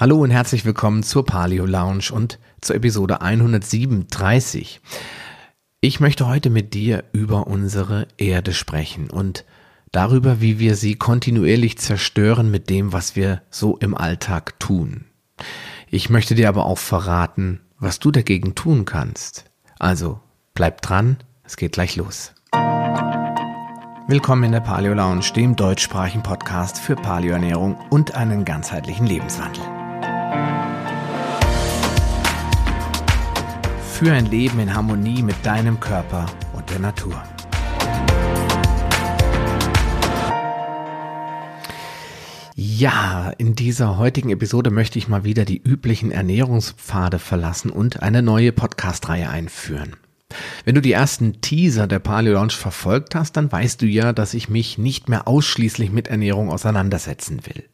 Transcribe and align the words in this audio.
Hallo 0.00 0.22
und 0.22 0.30
herzlich 0.30 0.64
willkommen 0.64 1.02
zur 1.02 1.26
Paleo 1.26 1.66
Lounge 1.66 2.10
und 2.10 2.38
zur 2.62 2.74
Episode 2.74 3.20
137. 3.20 4.80
Ich 5.82 6.00
möchte 6.00 6.26
heute 6.26 6.48
mit 6.48 6.72
dir 6.72 7.04
über 7.12 7.48
unsere 7.48 8.08
Erde 8.16 8.54
sprechen 8.54 9.10
und 9.10 9.44
darüber, 9.92 10.40
wie 10.40 10.58
wir 10.58 10.74
sie 10.74 10.94
kontinuierlich 10.94 11.76
zerstören 11.76 12.50
mit 12.50 12.70
dem, 12.70 12.94
was 12.94 13.14
wir 13.14 13.42
so 13.50 13.76
im 13.76 13.94
Alltag 13.94 14.58
tun. 14.58 15.04
Ich 15.90 16.08
möchte 16.08 16.34
dir 16.34 16.48
aber 16.48 16.64
auch 16.64 16.78
verraten, 16.78 17.60
was 17.78 17.98
du 17.98 18.10
dagegen 18.10 18.54
tun 18.54 18.86
kannst. 18.86 19.50
Also 19.78 20.18
bleib 20.54 20.80
dran, 20.80 21.18
es 21.44 21.58
geht 21.58 21.72
gleich 21.72 21.96
los. 21.96 22.32
Willkommen 24.08 24.44
in 24.44 24.52
der 24.52 24.60
Paleo 24.60 24.94
Lounge, 24.94 25.30
dem 25.36 25.56
deutschsprachigen 25.56 26.22
Podcast 26.22 26.78
für 26.78 26.96
Paleoernährung 26.96 27.76
und 27.90 28.14
einen 28.14 28.46
ganzheitlichen 28.46 29.06
Lebenswandel. 29.06 29.79
Für 34.00 34.12
ein 34.12 34.30
Leben 34.30 34.58
in 34.60 34.74
Harmonie 34.74 35.22
mit 35.22 35.36
deinem 35.44 35.78
Körper 35.78 36.24
und 36.54 36.70
der 36.70 36.78
Natur. 36.78 37.22
Ja, 42.54 43.30
in 43.36 43.54
dieser 43.54 43.98
heutigen 43.98 44.30
Episode 44.30 44.70
möchte 44.70 44.98
ich 44.98 45.08
mal 45.08 45.24
wieder 45.24 45.44
die 45.44 45.60
üblichen 45.62 46.12
Ernährungspfade 46.12 47.18
verlassen 47.18 47.70
und 47.70 48.02
eine 48.02 48.22
neue 48.22 48.52
Podcast-Reihe 48.52 49.28
einführen. 49.28 49.96
Wenn 50.64 50.76
du 50.76 50.80
die 50.80 50.92
ersten 50.92 51.42
Teaser 51.42 51.86
der 51.86 51.98
Paleo 51.98 52.32
Lounge 52.32 52.52
verfolgt 52.52 53.14
hast, 53.14 53.36
dann 53.36 53.52
weißt 53.52 53.82
du 53.82 53.86
ja, 53.86 54.14
dass 54.14 54.32
ich 54.32 54.48
mich 54.48 54.78
nicht 54.78 55.10
mehr 55.10 55.28
ausschließlich 55.28 55.90
mit 55.90 56.08
Ernährung 56.08 56.48
auseinandersetzen 56.48 57.44
will. 57.44 57.64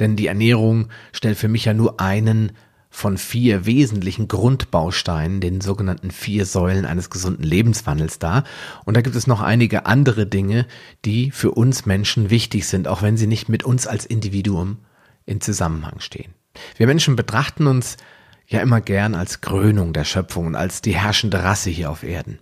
Denn 0.00 0.16
die 0.16 0.26
Ernährung 0.26 0.88
stellt 1.12 1.38
für 1.38 1.46
mich 1.46 1.66
ja 1.66 1.72
nur 1.72 2.00
einen 2.00 2.50
von 2.90 3.18
vier 3.18 3.66
wesentlichen 3.66 4.28
Grundbausteinen, 4.28 5.40
den 5.40 5.60
sogenannten 5.60 6.10
vier 6.10 6.46
Säulen 6.46 6.86
eines 6.86 7.10
gesunden 7.10 7.44
Lebenswandels 7.44 8.18
dar. 8.18 8.44
Und 8.84 8.96
da 8.96 9.02
gibt 9.02 9.16
es 9.16 9.26
noch 9.26 9.40
einige 9.40 9.86
andere 9.86 10.26
Dinge, 10.26 10.66
die 11.04 11.30
für 11.30 11.52
uns 11.52 11.86
Menschen 11.86 12.30
wichtig 12.30 12.66
sind, 12.66 12.88
auch 12.88 13.02
wenn 13.02 13.16
sie 13.16 13.26
nicht 13.26 13.48
mit 13.48 13.62
uns 13.62 13.86
als 13.86 14.06
Individuum 14.06 14.78
in 15.26 15.40
Zusammenhang 15.40 16.00
stehen. 16.00 16.32
Wir 16.76 16.86
Menschen 16.86 17.14
betrachten 17.14 17.66
uns 17.66 17.98
ja 18.46 18.60
immer 18.60 18.80
gern 18.80 19.14
als 19.14 19.42
Krönung 19.42 19.92
der 19.92 20.04
Schöpfung 20.04 20.46
und 20.46 20.56
als 20.56 20.80
die 20.80 20.96
herrschende 20.96 21.42
Rasse 21.42 21.68
hier 21.70 21.90
auf 21.90 22.02
Erden. 22.02 22.38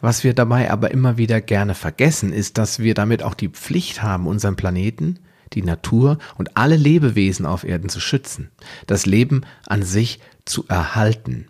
Was 0.00 0.22
wir 0.22 0.32
dabei 0.32 0.70
aber 0.70 0.92
immer 0.92 1.18
wieder 1.18 1.40
gerne 1.40 1.74
vergessen, 1.74 2.32
ist, 2.32 2.56
dass 2.56 2.78
wir 2.78 2.94
damit 2.94 3.22
auch 3.22 3.34
die 3.34 3.48
Pflicht 3.48 4.02
haben, 4.02 4.26
unseren 4.26 4.56
Planeten 4.56 5.18
die 5.52 5.62
Natur 5.62 6.18
und 6.36 6.56
alle 6.56 6.76
Lebewesen 6.76 7.46
auf 7.46 7.64
Erden 7.64 7.88
zu 7.88 8.00
schützen, 8.00 8.50
das 8.86 9.06
Leben 9.06 9.42
an 9.66 9.82
sich 9.82 10.20
zu 10.44 10.64
erhalten. 10.68 11.46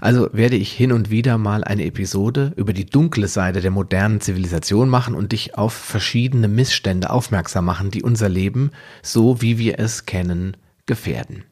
Also 0.00 0.30
werde 0.32 0.56
ich 0.56 0.72
hin 0.72 0.92
und 0.92 1.10
wieder 1.10 1.36
mal 1.36 1.62
eine 1.62 1.84
Episode 1.84 2.52
über 2.56 2.72
die 2.72 2.86
dunkle 2.86 3.28
Seite 3.28 3.60
der 3.60 3.70
modernen 3.70 4.20
Zivilisation 4.20 4.88
machen 4.88 5.14
und 5.14 5.32
dich 5.32 5.58
auf 5.58 5.74
verschiedene 5.74 6.48
Missstände 6.48 7.10
aufmerksam 7.10 7.66
machen, 7.66 7.90
die 7.90 8.02
unser 8.02 8.28
Leben, 8.28 8.70
so 9.02 9.42
wie 9.42 9.58
wir 9.58 9.78
es 9.78 10.06
kennen, 10.06 10.56
gefährden. 10.86 11.44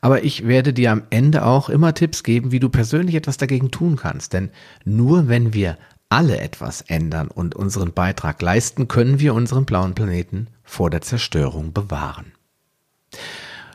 Aber 0.00 0.24
ich 0.24 0.48
werde 0.48 0.72
dir 0.72 0.90
am 0.90 1.04
Ende 1.10 1.44
auch 1.44 1.68
immer 1.68 1.94
Tipps 1.94 2.24
geben, 2.24 2.50
wie 2.50 2.58
du 2.58 2.68
persönlich 2.68 3.14
etwas 3.14 3.36
dagegen 3.36 3.70
tun 3.70 3.96
kannst. 3.96 4.32
Denn 4.32 4.50
nur 4.84 5.28
wenn 5.28 5.54
wir 5.54 5.78
alle 6.12 6.38
etwas 6.38 6.82
ändern 6.82 7.28
und 7.28 7.54
unseren 7.54 7.94
Beitrag 7.94 8.42
leisten, 8.42 8.86
können 8.86 9.18
wir 9.18 9.32
unseren 9.32 9.64
blauen 9.64 9.94
Planeten 9.94 10.48
vor 10.62 10.90
der 10.90 11.00
Zerstörung 11.00 11.72
bewahren. 11.72 12.32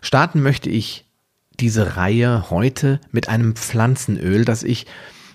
Starten 0.04 0.44
möchte 0.44 0.70
ich 0.70 1.06
diese 1.60 1.98
Reihe 1.98 2.52
heute 2.52 3.02
mit 3.12 3.28
einem 3.28 3.56
Pflanzenöl, 3.56 4.46
das 4.46 4.62
ich 4.62 4.86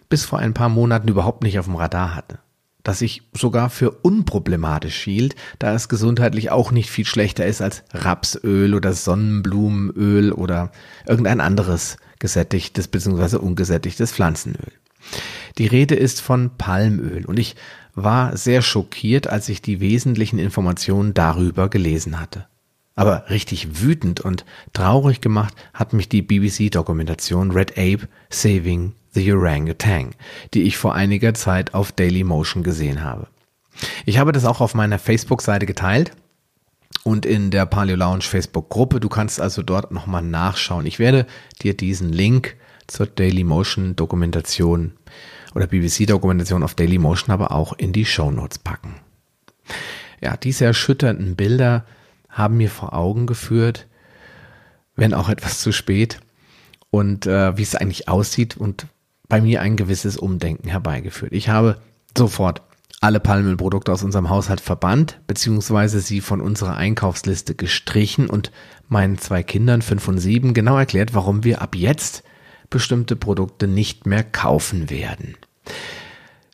bis 0.09 0.25
vor 0.25 0.39
ein 0.39 0.55
paar 0.55 0.69
Monaten 0.69 1.09
überhaupt 1.09 1.43
nicht 1.43 1.59
auf 1.59 1.65
dem 1.65 1.75
Radar 1.75 2.15
hatte. 2.15 2.39
Das 2.85 3.03
ich 3.03 3.23
sogar 3.33 3.69
für 3.69 3.91
unproblematisch 3.91 5.03
hielt, 5.03 5.35
da 5.59 5.75
es 5.75 5.89
gesundheitlich 5.89 6.53
auch 6.53 6.71
nicht 6.71 6.89
viel 6.89 7.05
schlechter 7.05 7.45
ist 7.45 7.63
als 7.63 7.83
Rapsöl 7.93 8.75
oder 8.75 8.93
Sonnenblumenöl 8.93 10.31
oder 10.31 10.71
irgendein 11.05 11.41
anderes 11.41 11.97
gesättigtes 12.21 12.87
bzw. 12.87 13.39
ungesättigtes 13.39 14.13
Pflanzenöl. 14.13 14.71
Die 15.59 15.67
Rede 15.67 15.95
ist 15.95 16.21
von 16.21 16.51
Palmöl 16.57 17.25
und 17.27 17.39
ich 17.39 17.57
war 17.95 18.37
sehr 18.37 18.63
schockiert, 18.63 19.27
als 19.27 19.49
ich 19.49 19.61
die 19.63 19.81
wesentlichen 19.81 20.39
Informationen 20.39 21.15
darüber 21.15 21.69
gelesen 21.69 22.21
hatte. 22.21 22.47
Aber 22.95 23.31
richtig 23.31 23.81
wütend 23.81 24.21
und 24.21 24.45
traurig 24.73 25.21
gemacht 25.21 25.55
hat 25.73 25.93
mich 25.93 26.09
die 26.09 26.23
BBC-Dokumentation 26.23 27.51
Red 27.51 27.73
Ape 27.73 28.09
Saving 28.31 28.93
the 29.13 29.33
Orangutan, 29.33 30.11
die 30.55 30.63
ich 30.63 30.77
vor 30.77 30.95
einiger 30.95 31.35
Zeit 31.35 31.75
auf 31.75 31.93
Daily 31.93 32.25
Motion 32.25 32.63
gesehen 32.63 33.03
habe. 33.03 33.29
Ich 34.05 34.19
habe 34.19 34.33
das 34.33 34.45
auch 34.45 34.61
auf 34.61 34.75
meiner 34.75 34.99
Facebook-Seite 34.99 35.67
geteilt 35.67 36.13
und 37.05 37.25
in 37.27 37.51
der 37.51 37.67
Paleo 37.67 37.97
Lounge 37.97 38.23
Facebook-Gruppe. 38.23 39.01
Du 39.01 39.09
kannst 39.09 39.41
also 39.41 39.63
dort 39.63 39.91
nochmal 39.91 40.23
nachschauen. 40.23 40.87
Ich 40.87 40.99
werde 40.99 41.27
dir 41.63 41.75
diesen 41.75 42.13
Link 42.13 42.57
zur 42.87 43.07
Daily 43.07 43.45
Motion 43.45 43.97
Dokumentation 43.97 44.93
oder 45.55 45.67
BBC-Dokumentation 45.67 46.63
auf 46.63 46.75
Dailymotion 46.75 47.33
aber 47.33 47.53
auch 47.53 47.73
in 47.73 47.93
die 47.93 48.05
Show 48.05 48.31
Notes 48.31 48.59
packen. 48.59 48.95
Ja, 50.21 50.37
diese 50.37 50.65
erschütternden 50.65 51.37
Bilder 51.37 51.85
haben 52.29 52.57
mir 52.57 52.71
vor 52.71 52.95
Augen 52.95 53.27
geführt, 53.27 53.87
wenn 54.97 55.15
auch 55.15 55.29
etwas 55.29 55.61
zu 55.61 55.73
spät, 55.73 56.21
und 56.93 57.27
äh, 57.27 57.57
wie 57.57 57.63
es 57.63 57.75
eigentlich 57.75 58.09
aussieht 58.09 58.57
und 58.57 58.87
bei 59.29 59.41
mir 59.41 59.63
ein 59.63 59.77
gewisses 59.77 60.19
Umdenken 60.19 60.69
herbeigeführt. 60.69 61.33
Ich 61.33 61.49
habe 61.49 61.79
sofort 62.17 62.61
alle 63.01 63.19
Palmölprodukte 63.19 63.91
aus 63.91 64.05
unserem 64.05 64.29
Haushalt 64.29 64.61
verbannt, 64.61 65.19
beziehungsweise 65.27 66.01
sie 66.01 66.21
von 66.21 66.43
unserer 66.43 66.77
Einkaufsliste 66.77 67.55
gestrichen 67.55 68.29
und 68.29 68.53
meinen 68.89 69.17
zwei 69.17 69.43
Kindern, 69.43 69.81
fünf 69.81 70.07
und 70.07 70.19
sieben, 70.19 70.53
genau 70.53 70.77
erklärt, 70.77 71.15
warum 71.15 71.45
wir 71.45 71.63
ab 71.63 71.75
jetzt 71.75 72.23
bestimmte 72.73 73.15
Produkte 73.15 73.69
nicht 73.69 74.07
mehr 74.07 74.25
kaufen 74.25 74.91
werden. 74.91 75.37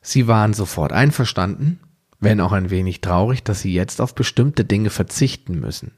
Sie 0.03 0.27
waren 0.27 0.53
sofort 0.53 0.93
einverstanden, 0.93 1.81
wenn 2.21 2.41
auch 2.41 2.53
ein 2.53 2.69
wenig 2.69 3.01
traurig, 3.01 3.43
dass 3.43 3.62
sie 3.62 3.73
jetzt 3.73 4.03
auf 4.03 4.15
bestimmte 4.15 4.65
Dinge 4.67 4.91
verzichten 4.91 5.59
müssen. 5.59 5.93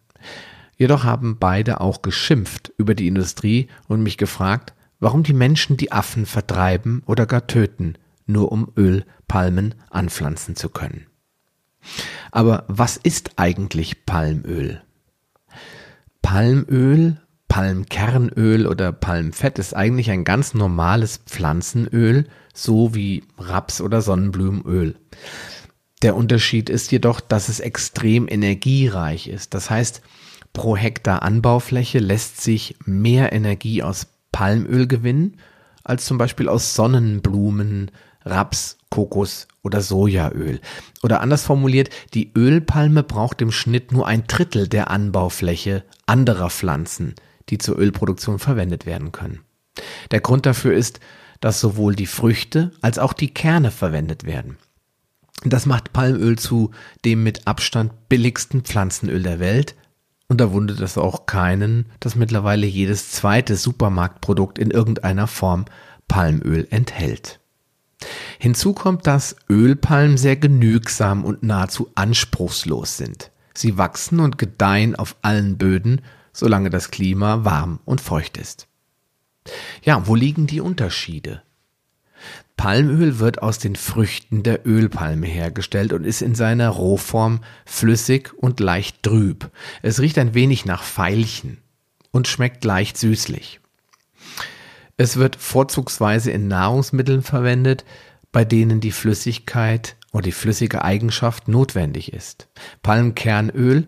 Jedoch 0.76 1.04
haben 1.04 1.38
beide 1.38 1.80
auch 1.80 2.02
geschimpft 2.02 2.72
über 2.78 2.94
die 2.94 3.08
Industrie 3.08 3.68
und 3.88 4.02
mich 4.02 4.16
gefragt, 4.16 4.74
warum 5.00 5.22
die 5.22 5.32
Menschen 5.32 5.76
die 5.76 5.92
Affen 5.92 6.26
vertreiben 6.26 7.02
oder 7.06 7.26
gar 7.26 7.46
töten, 7.46 7.94
nur 8.26 8.52
um 8.52 8.70
Ölpalmen 8.76 9.74
anpflanzen 9.90 10.56
zu 10.56 10.68
können. 10.68 11.06
Aber 12.30 12.64
was 12.68 12.96
ist 12.96 13.32
eigentlich 13.36 14.06
Palmöl? 14.06 14.82
Palmöl 16.22 17.20
Palmkernöl 17.50 18.68
oder 18.68 18.92
Palmfett 18.92 19.58
ist 19.58 19.74
eigentlich 19.74 20.12
ein 20.12 20.22
ganz 20.22 20.54
normales 20.54 21.18
Pflanzenöl, 21.26 22.28
so 22.54 22.94
wie 22.94 23.24
Raps- 23.38 23.80
oder 23.80 24.02
Sonnenblumenöl. 24.02 24.94
Der 26.02 26.14
Unterschied 26.14 26.70
ist 26.70 26.92
jedoch, 26.92 27.20
dass 27.20 27.48
es 27.48 27.58
extrem 27.58 28.28
energiereich 28.28 29.26
ist. 29.26 29.52
Das 29.52 29.68
heißt, 29.68 30.00
pro 30.52 30.76
Hektar 30.76 31.22
Anbaufläche 31.22 31.98
lässt 31.98 32.40
sich 32.40 32.76
mehr 32.84 33.32
Energie 33.32 33.82
aus 33.82 34.06
Palmöl 34.30 34.86
gewinnen 34.86 35.36
als 35.82 36.06
zum 36.06 36.18
Beispiel 36.18 36.48
aus 36.48 36.76
Sonnenblumen, 36.76 37.90
Raps, 38.24 38.78
Kokos 38.90 39.48
oder 39.64 39.80
Sojaöl. 39.80 40.60
Oder 41.02 41.20
anders 41.20 41.42
formuliert, 41.42 41.90
die 42.14 42.30
Ölpalme 42.36 43.02
braucht 43.02 43.42
im 43.42 43.50
Schnitt 43.50 43.90
nur 43.90 44.06
ein 44.06 44.28
Drittel 44.28 44.68
der 44.68 44.88
Anbaufläche 44.88 45.82
anderer 46.06 46.48
Pflanzen 46.48 47.16
die 47.50 47.58
zur 47.58 47.78
Ölproduktion 47.78 48.38
verwendet 48.38 48.86
werden 48.86 49.12
können. 49.12 49.40
Der 50.10 50.20
Grund 50.20 50.46
dafür 50.46 50.74
ist, 50.74 51.00
dass 51.40 51.60
sowohl 51.60 51.94
die 51.94 52.06
Früchte 52.06 52.72
als 52.80 52.98
auch 52.98 53.12
die 53.12 53.32
Kerne 53.32 53.70
verwendet 53.70 54.24
werden. 54.24 54.56
Das 55.44 55.64
macht 55.64 55.92
Palmöl 55.92 56.38
zu 56.38 56.70
dem 57.04 57.22
mit 57.22 57.46
Abstand 57.46 58.08
billigsten 58.08 58.62
Pflanzenöl 58.62 59.22
der 59.22 59.40
Welt 59.40 59.74
und 60.30 60.40
da 60.40 60.52
wundert 60.52 60.78
es 60.78 60.96
auch 60.96 61.26
keinen, 61.26 61.86
dass 61.98 62.14
mittlerweile 62.14 62.64
jedes 62.64 63.10
zweite 63.10 63.56
Supermarktprodukt 63.56 64.60
in 64.60 64.70
irgendeiner 64.70 65.26
Form 65.26 65.64
Palmöl 66.06 66.68
enthält. 66.70 67.40
Hinzu 68.38 68.72
kommt, 68.72 69.08
dass 69.08 69.34
Ölpalmen 69.50 70.16
sehr 70.16 70.36
genügsam 70.36 71.24
und 71.24 71.42
nahezu 71.42 71.90
anspruchslos 71.96 72.96
sind. 72.96 73.32
Sie 73.54 73.76
wachsen 73.76 74.20
und 74.20 74.38
gedeihen 74.38 74.94
auf 74.94 75.16
allen 75.22 75.58
Böden 75.58 76.00
solange 76.32 76.70
das 76.70 76.90
Klima 76.90 77.44
warm 77.44 77.80
und 77.84 78.00
feucht 78.00 78.36
ist. 78.36 78.68
Ja, 79.82 80.06
wo 80.06 80.14
liegen 80.14 80.46
die 80.46 80.60
Unterschiede? 80.60 81.42
Palmöl 82.56 83.18
wird 83.18 83.42
aus 83.42 83.58
den 83.58 83.74
Früchten 83.74 84.42
der 84.42 84.66
Ölpalme 84.66 85.26
hergestellt 85.26 85.94
und 85.94 86.04
ist 86.04 86.20
in 86.20 86.34
seiner 86.34 86.68
Rohform 86.68 87.40
flüssig 87.64 88.34
und 88.36 88.60
leicht 88.60 89.02
trüb. 89.02 89.50
Es 89.80 90.00
riecht 90.00 90.18
ein 90.18 90.34
wenig 90.34 90.66
nach 90.66 90.82
Veilchen. 90.82 91.58
und 92.12 92.26
schmeckt 92.26 92.64
leicht 92.64 92.98
süßlich. 92.98 93.60
Es 94.96 95.16
wird 95.16 95.36
vorzugsweise 95.36 96.32
in 96.32 96.48
Nahrungsmitteln 96.48 97.22
verwendet, 97.22 97.84
bei 98.32 98.44
denen 98.44 98.80
die 98.80 98.90
Flüssigkeit 98.90 99.96
oder 100.12 100.24
die 100.24 100.32
flüssige 100.32 100.82
Eigenschaft 100.82 101.48
notwendig 101.48 102.12
ist. 102.12 102.48
Palmkernöl 102.82 103.86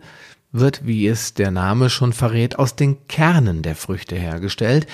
wird, 0.53 0.85
wie 0.85 1.07
es 1.07 1.33
der 1.33 1.51
Name 1.51 1.89
schon 1.89 2.13
verrät, 2.13 2.57
aus 2.57 2.75
den 2.75 3.07
Kernen 3.07 3.61
der 3.61 3.75
Früchte 3.75 4.15
hergestellt 4.15 4.87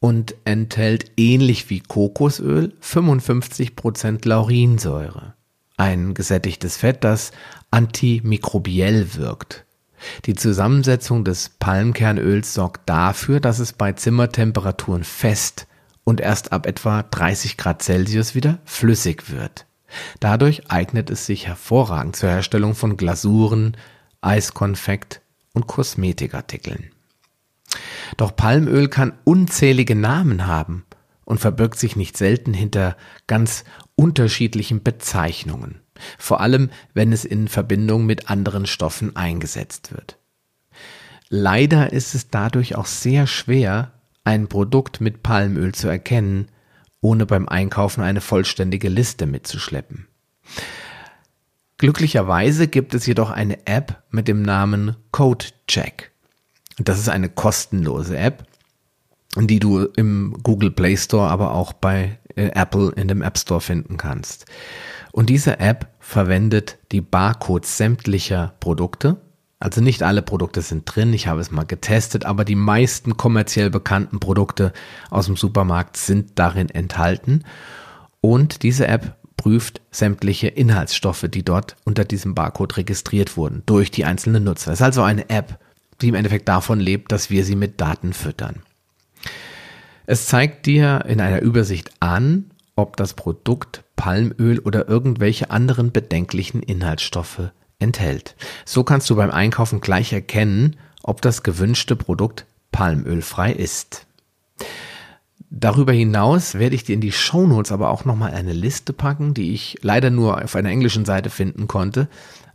und 0.00 0.34
enthält 0.44 1.12
ähnlich 1.16 1.70
wie 1.70 1.80
Kokosöl 1.80 2.74
55% 2.82 4.28
Laurinsäure, 4.28 5.34
ein 5.76 6.12
gesättigtes 6.12 6.76
Fett, 6.76 7.04
das 7.04 7.30
antimikrobiell 7.70 9.14
wirkt. 9.14 9.64
Die 10.24 10.34
Zusammensetzung 10.34 11.24
des 11.24 11.50
Palmkernöls 11.60 12.54
sorgt 12.54 12.88
dafür, 12.88 13.38
dass 13.38 13.60
es 13.60 13.72
bei 13.72 13.92
Zimmertemperaturen 13.92 15.04
fest 15.04 15.68
und 16.02 16.20
erst 16.20 16.52
ab 16.52 16.66
etwa 16.66 17.04
30 17.04 17.56
Grad 17.56 17.82
Celsius 17.82 18.34
wieder 18.34 18.58
flüssig 18.64 19.30
wird. 19.30 19.66
Dadurch 20.20 20.70
eignet 20.70 21.10
es 21.10 21.26
sich 21.26 21.46
hervorragend 21.46 22.16
zur 22.16 22.30
Herstellung 22.30 22.74
von 22.74 22.96
Glasuren, 22.96 23.76
Eiskonfekt 24.22 25.20
und 25.52 25.66
Kosmetikartikeln. 25.66 26.90
Doch 28.16 28.34
Palmöl 28.34 28.88
kann 28.88 29.18
unzählige 29.24 29.94
Namen 29.94 30.46
haben 30.46 30.84
und 31.24 31.38
verbirgt 31.38 31.78
sich 31.78 31.96
nicht 31.96 32.16
selten 32.16 32.54
hinter 32.54 32.96
ganz 33.26 33.64
unterschiedlichen 33.94 34.82
Bezeichnungen, 34.82 35.80
vor 36.18 36.40
allem 36.40 36.70
wenn 36.94 37.12
es 37.12 37.24
in 37.24 37.48
Verbindung 37.48 38.06
mit 38.06 38.30
anderen 38.30 38.66
Stoffen 38.66 39.16
eingesetzt 39.16 39.92
wird. 39.92 40.18
Leider 41.28 41.92
ist 41.92 42.14
es 42.14 42.28
dadurch 42.28 42.76
auch 42.76 42.86
sehr 42.86 43.26
schwer, 43.26 43.92
ein 44.24 44.48
Produkt 44.48 45.00
mit 45.00 45.22
Palmöl 45.22 45.74
zu 45.74 45.88
erkennen, 45.88 46.48
ohne 47.00 47.26
beim 47.26 47.48
Einkaufen 47.48 48.02
eine 48.02 48.20
vollständige 48.20 48.88
Liste 48.88 49.26
mitzuschleppen. 49.26 50.06
Glücklicherweise 51.82 52.68
gibt 52.68 52.94
es 52.94 53.06
jedoch 53.06 53.30
eine 53.30 53.66
App 53.66 54.04
mit 54.12 54.28
dem 54.28 54.42
Namen 54.42 54.94
CodeCheck. 55.10 56.12
Das 56.78 57.00
ist 57.00 57.08
eine 57.08 57.28
kostenlose 57.28 58.16
App, 58.16 58.46
die 59.36 59.58
du 59.58 59.86
im 59.96 60.38
Google 60.44 60.70
Play 60.70 60.96
Store, 60.96 61.28
aber 61.28 61.54
auch 61.54 61.72
bei 61.72 62.20
äh, 62.36 62.50
Apple 62.54 62.92
in 62.94 63.08
dem 63.08 63.20
App 63.20 63.36
Store 63.36 63.60
finden 63.60 63.96
kannst. 63.96 64.46
Und 65.10 65.28
diese 65.28 65.58
App 65.58 65.88
verwendet 65.98 66.78
die 66.92 67.00
Barcodes 67.00 67.76
sämtlicher 67.76 68.54
Produkte. 68.60 69.16
Also 69.58 69.80
nicht 69.80 70.04
alle 70.04 70.22
Produkte 70.22 70.62
sind 70.62 70.84
drin, 70.84 71.12
ich 71.12 71.26
habe 71.26 71.40
es 71.40 71.50
mal 71.50 71.66
getestet, 71.66 72.24
aber 72.24 72.44
die 72.44 72.54
meisten 72.54 73.16
kommerziell 73.16 73.70
bekannten 73.70 74.20
Produkte 74.20 74.72
aus 75.10 75.26
dem 75.26 75.34
Supermarkt 75.34 75.96
sind 75.96 76.38
darin 76.38 76.68
enthalten. 76.68 77.42
Und 78.20 78.62
diese 78.62 78.86
App 78.86 79.16
prüft 79.42 79.80
sämtliche 79.90 80.46
Inhaltsstoffe, 80.46 81.26
die 81.28 81.44
dort 81.44 81.74
unter 81.82 82.04
diesem 82.04 82.32
Barcode 82.32 82.76
registriert 82.76 83.36
wurden, 83.36 83.64
durch 83.66 83.90
die 83.90 84.04
einzelnen 84.04 84.44
Nutzer. 84.44 84.70
Es 84.70 84.78
ist 84.78 84.84
also 84.84 85.02
eine 85.02 85.30
App, 85.30 85.58
die 86.00 86.08
im 86.08 86.14
Endeffekt 86.14 86.48
davon 86.48 86.78
lebt, 86.78 87.10
dass 87.10 87.28
wir 87.28 87.44
sie 87.44 87.56
mit 87.56 87.80
Daten 87.80 88.12
füttern. 88.12 88.62
Es 90.06 90.26
zeigt 90.26 90.66
dir 90.66 91.06
in 91.08 91.20
einer 91.20 91.42
Übersicht 91.42 91.90
an, 91.98 92.52
ob 92.76 92.96
das 92.96 93.14
Produkt 93.14 93.82
Palmöl 93.96 94.60
oder 94.60 94.88
irgendwelche 94.88 95.50
anderen 95.50 95.90
bedenklichen 95.90 96.62
Inhaltsstoffe 96.62 97.50
enthält. 97.80 98.36
So 98.64 98.84
kannst 98.84 99.10
du 99.10 99.16
beim 99.16 99.32
Einkaufen 99.32 99.80
gleich 99.80 100.12
erkennen, 100.12 100.76
ob 101.02 101.20
das 101.20 101.42
gewünschte 101.42 101.96
Produkt 101.96 102.46
palmölfrei 102.70 103.52
ist. 103.52 104.06
Darüber 105.50 105.92
hinaus 105.92 106.54
werde 106.54 106.74
ich 106.74 106.84
dir 106.84 106.94
in 106.94 107.00
die 107.00 107.12
Shownotes 107.12 107.72
aber 107.72 107.90
auch 107.90 108.04
nochmal 108.04 108.32
eine 108.32 108.52
Liste 108.52 108.92
packen, 108.92 109.34
die 109.34 109.52
ich 109.52 109.78
leider 109.82 110.10
nur 110.10 110.42
auf 110.42 110.56
einer 110.56 110.70
englischen 110.70 111.04
Seite 111.04 111.30
finden 111.30 111.68
konnte, 111.68 112.08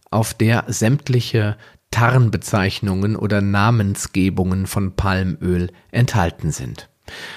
auf 0.10 0.34
der 0.34 0.66
sämtliche 0.68 1.57
Tarnbezeichnungen 1.92 3.16
oder 3.16 3.42
Namensgebungen 3.42 4.68
von 4.68 4.94
Palmöl 4.94 5.72
enthalten 5.92 6.51
sind. 6.51 6.89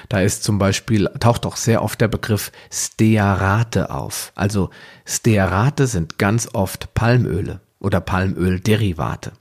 Da 0.09 0.21
ist 0.21 0.43
zum 0.43 0.59
Beispiel, 0.59 1.09
taucht 1.21 1.47
auch 1.47 1.57
sehr 1.57 1.83
oft 1.83 2.01
der 2.01 2.09
Begriff 2.09 2.51
Stearate 2.73 3.91
auf. 3.91 4.33
Also 4.35 4.71
Stearate 5.07 5.87
sind 5.87 6.19
ganz 6.19 6.49
oft 6.53 6.93
Palmöle 6.95 7.61
oder 7.79 8.01
Palmölderivate. 8.01 9.33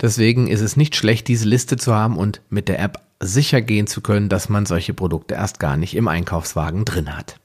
Deswegen 0.00 0.48
ist 0.48 0.60
es 0.60 0.76
nicht 0.76 0.96
schlecht, 0.96 1.28
diese 1.28 1.48
Liste 1.48 1.76
zu 1.76 1.94
haben 1.94 2.16
und 2.16 2.40
mit 2.50 2.68
der 2.68 2.80
App 2.80 3.00
sicher 3.22 3.62
gehen 3.62 3.86
zu 3.86 4.00
können, 4.00 4.28
dass 4.28 4.48
man 4.48 4.66
solche 4.66 4.94
Produkte 4.94 5.34
erst 5.34 5.60
gar 5.60 5.76
nicht 5.76 5.94
im 5.94 6.08
Einkaufswagen 6.08 6.84
drin 6.84 7.16
hat. 7.16 7.36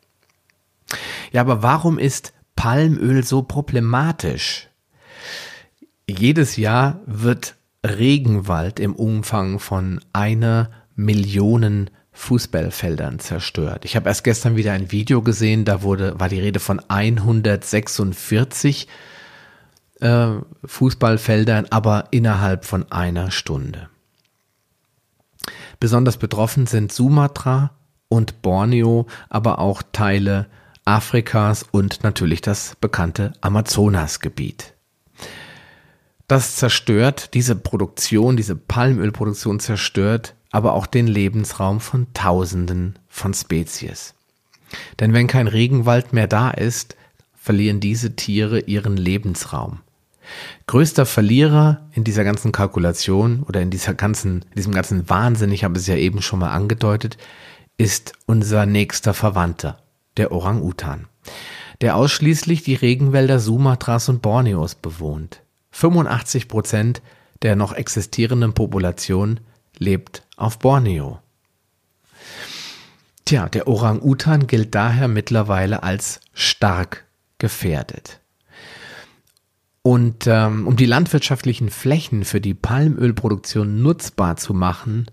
Ja, 1.32 1.42
aber 1.42 1.62
warum 1.64 2.00
ist 2.00 2.34
Palmöl 2.56 3.24
so 3.24 3.44
problematisch? 3.44 4.68
Jedes 6.10 6.58
Jahr 6.58 7.02
wird 7.06 7.56
Regenwald 7.86 8.80
im 8.80 8.96
Umfang 8.96 9.60
von 9.60 10.00
einer 10.14 10.72
Million 10.96 11.90
Fußballfeldern 12.14 13.20
zerstört. 13.20 13.86
Ich 13.86 13.96
habe 13.96 14.10
erst 14.10 14.24
gestern 14.24 14.56
wieder 14.56 14.74
ein 14.74 14.92
Video 14.92 15.22
gesehen, 15.22 15.66
da 15.66 15.84
wurde, 15.84 16.20
war 16.20 16.30
die 16.30 16.40
Rede 16.40 16.60
von 16.60 16.82
146 16.88 18.88
äh, 20.00 20.28
Fußballfeldern, 20.66 21.68
aber 21.70 22.08
innerhalb 22.12 22.66
von 22.66 22.92
einer 22.92 23.30
Stunde. 23.30 23.90
Besonders 25.80 26.18
betroffen 26.18 26.68
sind 26.68 26.92
Sumatra 26.92 27.72
und 28.10 28.42
Borneo, 28.42 29.08
aber 29.30 29.60
auch 29.60 29.84
Teile 29.92 30.48
Afrikas 30.86 31.64
und 31.70 32.04
natürlich 32.04 32.42
das 32.42 32.76
bekannte 32.80 33.34
Amazonasgebiet. 33.42 34.74
Das 36.28 36.56
zerstört, 36.56 37.34
diese 37.34 37.56
Produktion, 37.56 38.38
diese 38.38 38.56
Palmölproduktion 38.56 39.60
zerstört 39.60 40.34
aber 40.52 40.74
auch 40.74 40.86
den 40.86 41.08
Lebensraum 41.08 41.80
von 41.80 42.08
Tausenden 42.14 42.98
von 43.08 43.34
Spezies. 43.34 44.14
Denn 45.00 45.14
wenn 45.14 45.28
kein 45.28 45.48
Regenwald 45.48 46.14
mehr 46.14 46.28
da 46.28 46.52
ist, 46.52 46.96
verlieren 47.36 47.80
diese 47.80 48.16
Tiere 48.16 48.62
ihren 48.62 48.98
Lebensraum. 48.98 49.80
Größter 50.66 51.06
Verlierer 51.06 51.88
in 51.94 52.04
dieser 52.04 52.24
ganzen 52.24 52.52
Kalkulation 52.52 53.44
oder 53.44 53.62
in 53.62 53.70
dieser 53.70 53.94
ganzen, 53.94 54.46
diesem 54.56 54.74
ganzen 54.74 55.10
Wahnsinn, 55.10 55.52
ich 55.52 55.64
habe 55.64 55.78
es 55.78 55.88
ja 55.88 55.96
eben 55.96 56.22
schon 56.22 56.40
mal 56.40 56.52
angedeutet, 56.52 57.18
ist 57.78 58.14
unser 58.26 58.66
nächster 58.66 59.14
Verwandter, 59.14 59.80
der 60.18 60.32
Orang-Utan, 60.32 61.08
der 61.82 61.96
ausschließlich 61.96 62.64
die 62.64 62.76
Regenwälder 62.76 63.40
Sumatras 63.40 64.10
und 64.10 64.22
Borneos 64.22 64.76
bewohnt. 64.76 65.42
85 65.72 66.48
Prozent 66.48 67.02
der 67.44 67.56
noch 67.56 67.74
existierenden 67.74 68.54
Population 68.54 69.40
lebt 69.78 70.24
auf 70.38 70.60
Borneo. 70.60 71.20
Tja, 73.26 73.50
der 73.50 73.68
Orang-Utan 73.68 74.48
gilt 74.48 74.74
daher 74.74 75.08
mittlerweile 75.08 75.84
als 75.84 76.22
stark 76.34 77.06
gefährdet. 77.38 78.22
Und 79.88 80.28
ähm, 80.28 80.68
um 80.68 80.76
die 80.76 80.86
landwirtschaftlichen 80.86 81.70
Flächen 81.70 82.26
für 82.26 82.42
die 82.42 82.54
Palmölproduktion 82.54 83.82
nutzbar 83.82 84.36
zu 84.36 84.54
machen, 84.54 85.06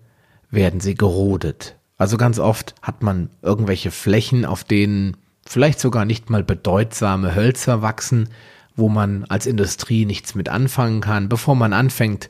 werden 0.51 0.81
sie 0.81 0.97
gerodet. 0.97 1.77
Also 1.97 2.17
ganz 2.17 2.41
oft 2.41 2.75
hat 2.83 3.01
man 3.01 3.31
irgendwelche 3.41 3.93
Flächen, 3.93 4.45
auf 4.45 4.65
denen 4.65 5.17
vielleicht 5.47 5.79
sogar 5.79 6.05
nicht 6.05 6.29
mal 6.29 6.43
bedeutsame 6.43 7.37
Hölzer 7.37 7.83
wachsen, 7.83 8.31
wo 8.75 8.89
man 8.89 9.23
als 9.27 9.47
Industrie 9.47 10.07
nichts 10.07 10.35
mit 10.35 10.49
anfangen 10.49 11.01
kann, 11.01 11.29
bevor 11.29 11.55
man 11.55 11.73
anfängt 11.73 12.29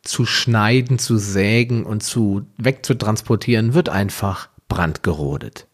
zu 0.00 0.24
schneiden, 0.24 0.98
zu 0.98 1.18
sägen 1.18 1.84
und 1.84 2.02
zu 2.02 2.46
wegzutransportieren, 2.56 3.74
wird 3.74 3.90
einfach 3.90 4.48
brandgerodet. 4.70 5.66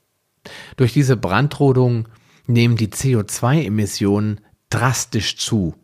Durch 0.77 0.93
diese 0.93 1.17
Brandrodung 1.17 2.09
nehmen 2.49 2.77
die 2.77 2.89
CO2-Emissionen 2.89 4.41
drastisch 4.71 5.37
zu, 5.37 5.75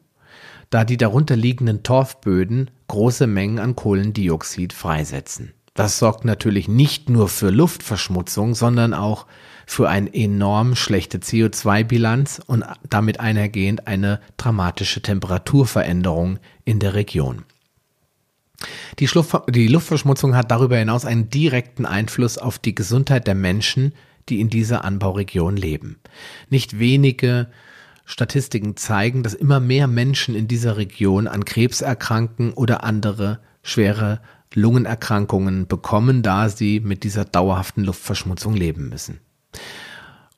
da 0.71 0.85
die 0.85 0.97
darunter 0.97 1.37
liegenden 1.37 1.83
Torfböden 1.83 2.71
große 2.89 3.27
Mengen 3.27 3.59
an 3.59 3.77
Kohlendioxid 3.77 4.73
freisetzen. 4.73 5.53
Das 5.75 5.99
sorgt 5.99 6.25
natürlich 6.25 6.69
nicht 6.69 7.09
nur 7.09 7.29
für 7.29 7.51
Luftverschmutzung, 7.51 8.55
sondern 8.55 8.93
auch 8.93 9.27
für 9.67 9.89
eine 9.89 10.13
enorm 10.13 10.77
schlechte 10.77 11.19
CO2-Bilanz 11.19 12.43
und 12.47 12.65
damit 12.91 13.21
einhergehend 13.21 13.87
eine 13.87 14.21
dramatische 14.37 15.01
Temperaturveränderung 15.01 16.39
in 16.65 16.79
der 16.79 16.95
Region. 16.95 17.45
Die, 18.99 19.09
die, 19.49 19.69
Luftverschmutzung 19.69 20.37
hat 20.37 20.51
darüber 20.51 20.77
hinaus 20.77 21.05
einen 21.05 21.31
direkten 21.31 21.87
Einfluss 21.87 22.39
auf 22.39 22.59
die 22.59 22.75
Gesundheit 22.75 23.27
der 23.27 23.35
Menschen, 23.35 23.95
die 24.29 24.41
in 24.41 24.51
dieser 24.51 24.85
Anbauregion 24.85 25.57
leben. 25.57 25.99
Nicht 26.49 26.79
wenige 26.79 27.49
Statistiken 28.13 28.77
zeigen, 28.77 29.23
dass 29.23 29.33
immer 29.33 29.59
mehr 29.59 29.87
Menschen 29.87 30.35
in 30.35 30.47
dieser 30.47 30.77
Region 30.77 31.27
an 31.27 31.47
Krebs 31.47 31.81
erkranken 31.81 32.53
oder 32.53 32.85
andere 32.85 33.41
schwere 33.63 34.21
Lungenerkrankungen 34.53 35.67
bekommen, 35.67 36.23
da 36.23 36.51
sie 36.51 36.81
mit 36.81 37.05
dieser 37.05 37.25
dauerhaften 37.25 37.85
Luftverschmutzung 37.85 38.55
leben 38.55 38.91
müssen. 38.91 39.21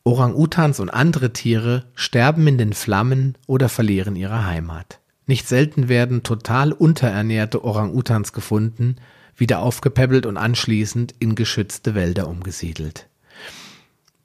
Orang-Utans 0.05 0.79
und 0.79 0.91
andere 0.91 1.33
Tiere 1.33 1.87
sterben 1.97 2.47
in 2.47 2.59
den 2.59 2.75
Flammen 2.75 3.37
oder 3.49 3.69
verlieren 3.69 4.15
ihre 4.15 4.47
Heimat. 4.47 5.01
Nicht 5.27 5.49
selten 5.49 5.89
werden 5.89 6.23
total 6.23 6.71
unterernährte 6.71 7.65
Orang-Utans 7.65 8.33
gefunden, 8.33 8.99
wieder 9.37 9.59
aufgepäppelt 9.59 10.27
und 10.27 10.37
anschließend 10.37 11.17
in 11.19 11.35
geschützte 11.35 11.97
Wälder 11.97 12.29
umgesiedelt. 12.29 13.09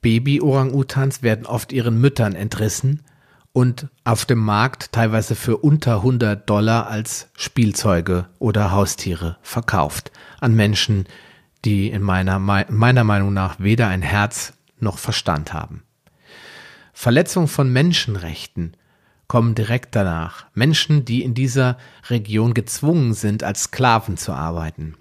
Baby-Orang-Utans 0.02 1.24
werden 1.24 1.46
oft 1.46 1.72
ihren 1.72 2.00
Müttern 2.00 2.36
entrissen 2.36 3.02
und 3.52 3.88
auf 4.04 4.24
dem 4.24 4.38
Markt 4.38 4.92
teilweise 4.92 5.34
für 5.34 5.56
unter 5.56 5.96
100 5.96 6.48
Dollar 6.48 6.86
als 6.86 7.28
Spielzeuge 7.36 8.28
oder 8.38 8.70
Haustiere 8.70 9.38
verkauft 9.42 10.12
an 10.40 10.54
Menschen, 10.54 11.06
die 11.64 11.90
in 11.90 12.02
meiner, 12.02 12.38
meiner 12.38 13.04
Meinung 13.04 13.32
nach 13.32 13.58
weder 13.58 13.88
ein 13.88 14.02
Herz 14.02 14.54
noch 14.78 14.98
Verstand 14.98 15.52
haben. 15.52 15.82
Verletzung 16.92 17.48
von 17.48 17.72
Menschenrechten 17.72 18.76
kommen 19.26 19.54
direkt 19.54 19.94
danach. 19.94 20.46
Menschen, 20.54 21.04
die 21.04 21.22
in 21.22 21.34
dieser 21.34 21.76
Region 22.08 22.54
gezwungen 22.54 23.14
sind, 23.14 23.42
als 23.44 23.64
Sklaven 23.64 24.16
zu 24.16 24.32
arbeiten. 24.32 24.96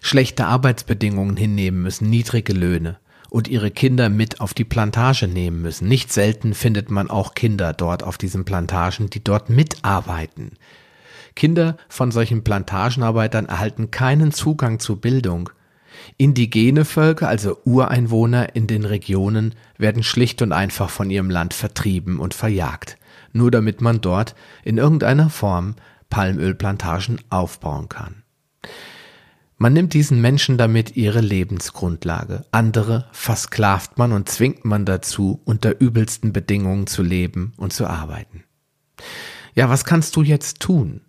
Schlechte 0.00 0.46
Arbeitsbedingungen 0.46 1.36
hinnehmen 1.36 1.82
müssen, 1.82 2.10
niedrige 2.10 2.52
Löhne 2.52 2.98
und 3.32 3.48
ihre 3.48 3.70
Kinder 3.70 4.08
mit 4.08 4.40
auf 4.40 4.54
die 4.54 4.64
Plantage 4.64 5.26
nehmen 5.26 5.62
müssen. 5.62 5.88
Nicht 5.88 6.12
selten 6.12 6.54
findet 6.54 6.90
man 6.90 7.10
auch 7.10 7.34
Kinder 7.34 7.72
dort 7.72 8.02
auf 8.02 8.18
diesen 8.18 8.44
Plantagen, 8.44 9.10
die 9.10 9.24
dort 9.24 9.48
mitarbeiten. 9.48 10.52
Kinder 11.34 11.76
von 11.88 12.10
solchen 12.10 12.44
Plantagenarbeitern 12.44 13.46
erhalten 13.46 13.90
keinen 13.90 14.32
Zugang 14.32 14.78
zu 14.78 14.96
Bildung. 14.96 15.50
Indigene 16.16 16.84
Völker, 16.84 17.28
also 17.28 17.58
Ureinwohner 17.64 18.54
in 18.54 18.66
den 18.66 18.84
Regionen, 18.84 19.54
werden 19.78 20.02
schlicht 20.02 20.42
und 20.42 20.52
einfach 20.52 20.90
von 20.90 21.10
ihrem 21.10 21.30
Land 21.30 21.54
vertrieben 21.54 22.18
und 22.18 22.34
verjagt 22.34 22.98
nur 23.32 23.50
damit 23.50 23.80
man 23.80 24.00
dort 24.00 24.34
in 24.64 24.78
irgendeiner 24.78 25.30
Form 25.30 25.74
Palmölplantagen 26.10 27.20
aufbauen 27.30 27.88
kann. 27.88 28.22
Man 29.62 29.74
nimmt 29.74 29.94
diesen 29.94 30.20
Menschen 30.20 30.58
damit 30.58 30.96
ihre 30.96 31.20
Lebensgrundlage. 31.20 32.44
Andere 32.50 33.06
versklavt 33.12 33.96
man 33.96 34.10
und 34.10 34.28
zwingt 34.28 34.64
man 34.64 34.84
dazu, 34.84 35.40
unter 35.44 35.80
übelsten 35.80 36.32
Bedingungen 36.32 36.88
zu 36.88 37.04
leben 37.04 37.52
und 37.58 37.72
zu 37.72 37.86
arbeiten. 37.86 38.42
Ja, 39.54 39.70
was 39.70 39.84
kannst 39.84 40.16
du 40.16 40.24
jetzt 40.24 40.58
tun? 40.58 41.02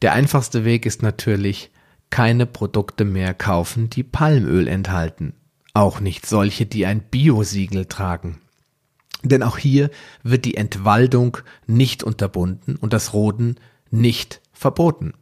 Der 0.00 0.12
einfachste 0.12 0.64
Weg 0.64 0.86
ist 0.86 1.02
natürlich, 1.02 1.72
keine 2.08 2.46
Produkte 2.46 3.04
mehr 3.04 3.34
kaufen, 3.34 3.90
die 3.90 4.04
Palmöl 4.04 4.68
enthalten. 4.68 5.34
Auch 5.72 5.98
nicht 5.98 6.26
solche, 6.26 6.66
die 6.66 6.86
ein 6.86 7.00
Biosiegel 7.00 7.86
tragen. 7.86 8.38
Denn 9.24 9.42
auch 9.42 9.58
hier 9.58 9.90
wird 10.22 10.44
die 10.44 10.56
Entwaldung 10.56 11.38
nicht 11.66 12.04
unterbunden 12.04 12.76
und 12.76 12.92
das 12.92 13.12
Roden 13.12 13.56
nicht 13.90 14.40
verboten. 14.52 15.14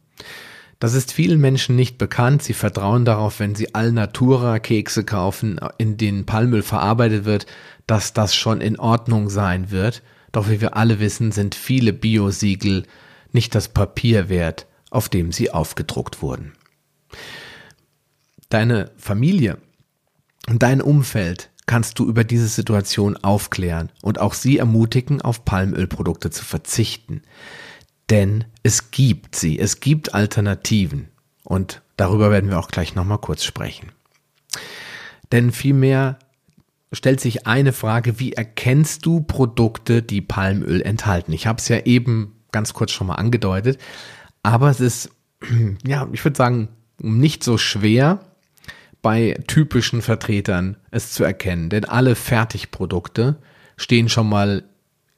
Das 0.83 0.95
ist 0.95 1.13
vielen 1.13 1.39
Menschen 1.39 1.77
nicht 1.77 1.97
bekannt. 1.97 2.43
Sie 2.43 2.51
vertrauen 2.51 3.05
darauf, 3.05 3.39
wenn 3.39 3.55
sie 3.55 3.73
Alnatura 3.73 4.59
Kekse 4.59 5.05
kaufen, 5.05 5.57
in 5.77 5.95
denen 5.95 6.25
Palmöl 6.25 6.61
verarbeitet 6.61 7.23
wird, 7.23 7.45
dass 7.87 8.11
das 8.11 8.35
schon 8.35 8.59
in 8.59 8.77
Ordnung 8.77 9.29
sein 9.29 9.71
wird. 9.71 10.03
Doch 10.33 10.49
wie 10.49 10.59
wir 10.59 10.75
alle 10.75 10.99
wissen, 10.99 11.31
sind 11.31 11.55
viele 11.55 11.93
Biosiegel 11.93 12.83
nicht 13.31 13.55
das 13.55 13.69
Papier 13.69 14.27
wert, 14.27 14.67
auf 14.89 15.07
dem 15.07 15.31
sie 15.31 15.51
aufgedruckt 15.51 16.21
wurden. 16.21 16.51
Deine 18.49 18.91
Familie 18.97 19.59
und 20.49 20.63
dein 20.63 20.81
Umfeld 20.81 21.49
kannst 21.65 21.97
du 21.97 22.09
über 22.09 22.25
diese 22.25 22.49
Situation 22.49 23.15
aufklären 23.15 23.89
und 24.01 24.19
auch 24.19 24.33
sie 24.33 24.57
ermutigen, 24.57 25.21
auf 25.21 25.45
Palmölprodukte 25.45 26.29
zu 26.29 26.43
verzichten. 26.43 27.21
Denn 28.13 28.45
es 28.61 28.91
gibt 28.91 29.35
sie, 29.35 29.57
es 29.57 29.79
gibt 29.79 30.13
Alternativen. 30.13 31.07
Und 31.43 31.81
darüber 31.97 32.29
werden 32.29 32.51
wir 32.51 32.59
auch 32.59 32.67
gleich 32.67 32.93
nochmal 32.93 33.17
kurz 33.17 33.43
sprechen. 33.43 33.91
Denn 35.31 35.51
vielmehr 35.51 36.19
stellt 36.91 37.19
sich 37.19 37.47
eine 37.47 37.73
Frage, 37.73 38.19
wie 38.19 38.33
erkennst 38.33 39.03
du 39.07 39.21
Produkte, 39.21 40.03
die 40.03 40.21
Palmöl 40.21 40.83
enthalten? 40.83 41.33
Ich 41.33 41.47
habe 41.47 41.57
es 41.57 41.67
ja 41.69 41.79
eben 41.85 42.35
ganz 42.51 42.75
kurz 42.75 42.91
schon 42.91 43.07
mal 43.07 43.15
angedeutet, 43.15 43.79
aber 44.43 44.69
es 44.69 44.79
ist, 44.79 45.09
ja, 45.83 46.07
ich 46.11 46.23
würde 46.23 46.37
sagen, 46.37 46.67
nicht 46.99 47.43
so 47.43 47.57
schwer, 47.57 48.19
bei 49.01 49.33
typischen 49.47 50.03
Vertretern 50.03 50.77
es 50.91 51.13
zu 51.13 51.23
erkennen, 51.23 51.71
denn 51.71 51.85
alle 51.85 52.13
Fertigprodukte 52.13 53.37
stehen 53.75 54.07
schon 54.07 54.29
mal 54.29 54.65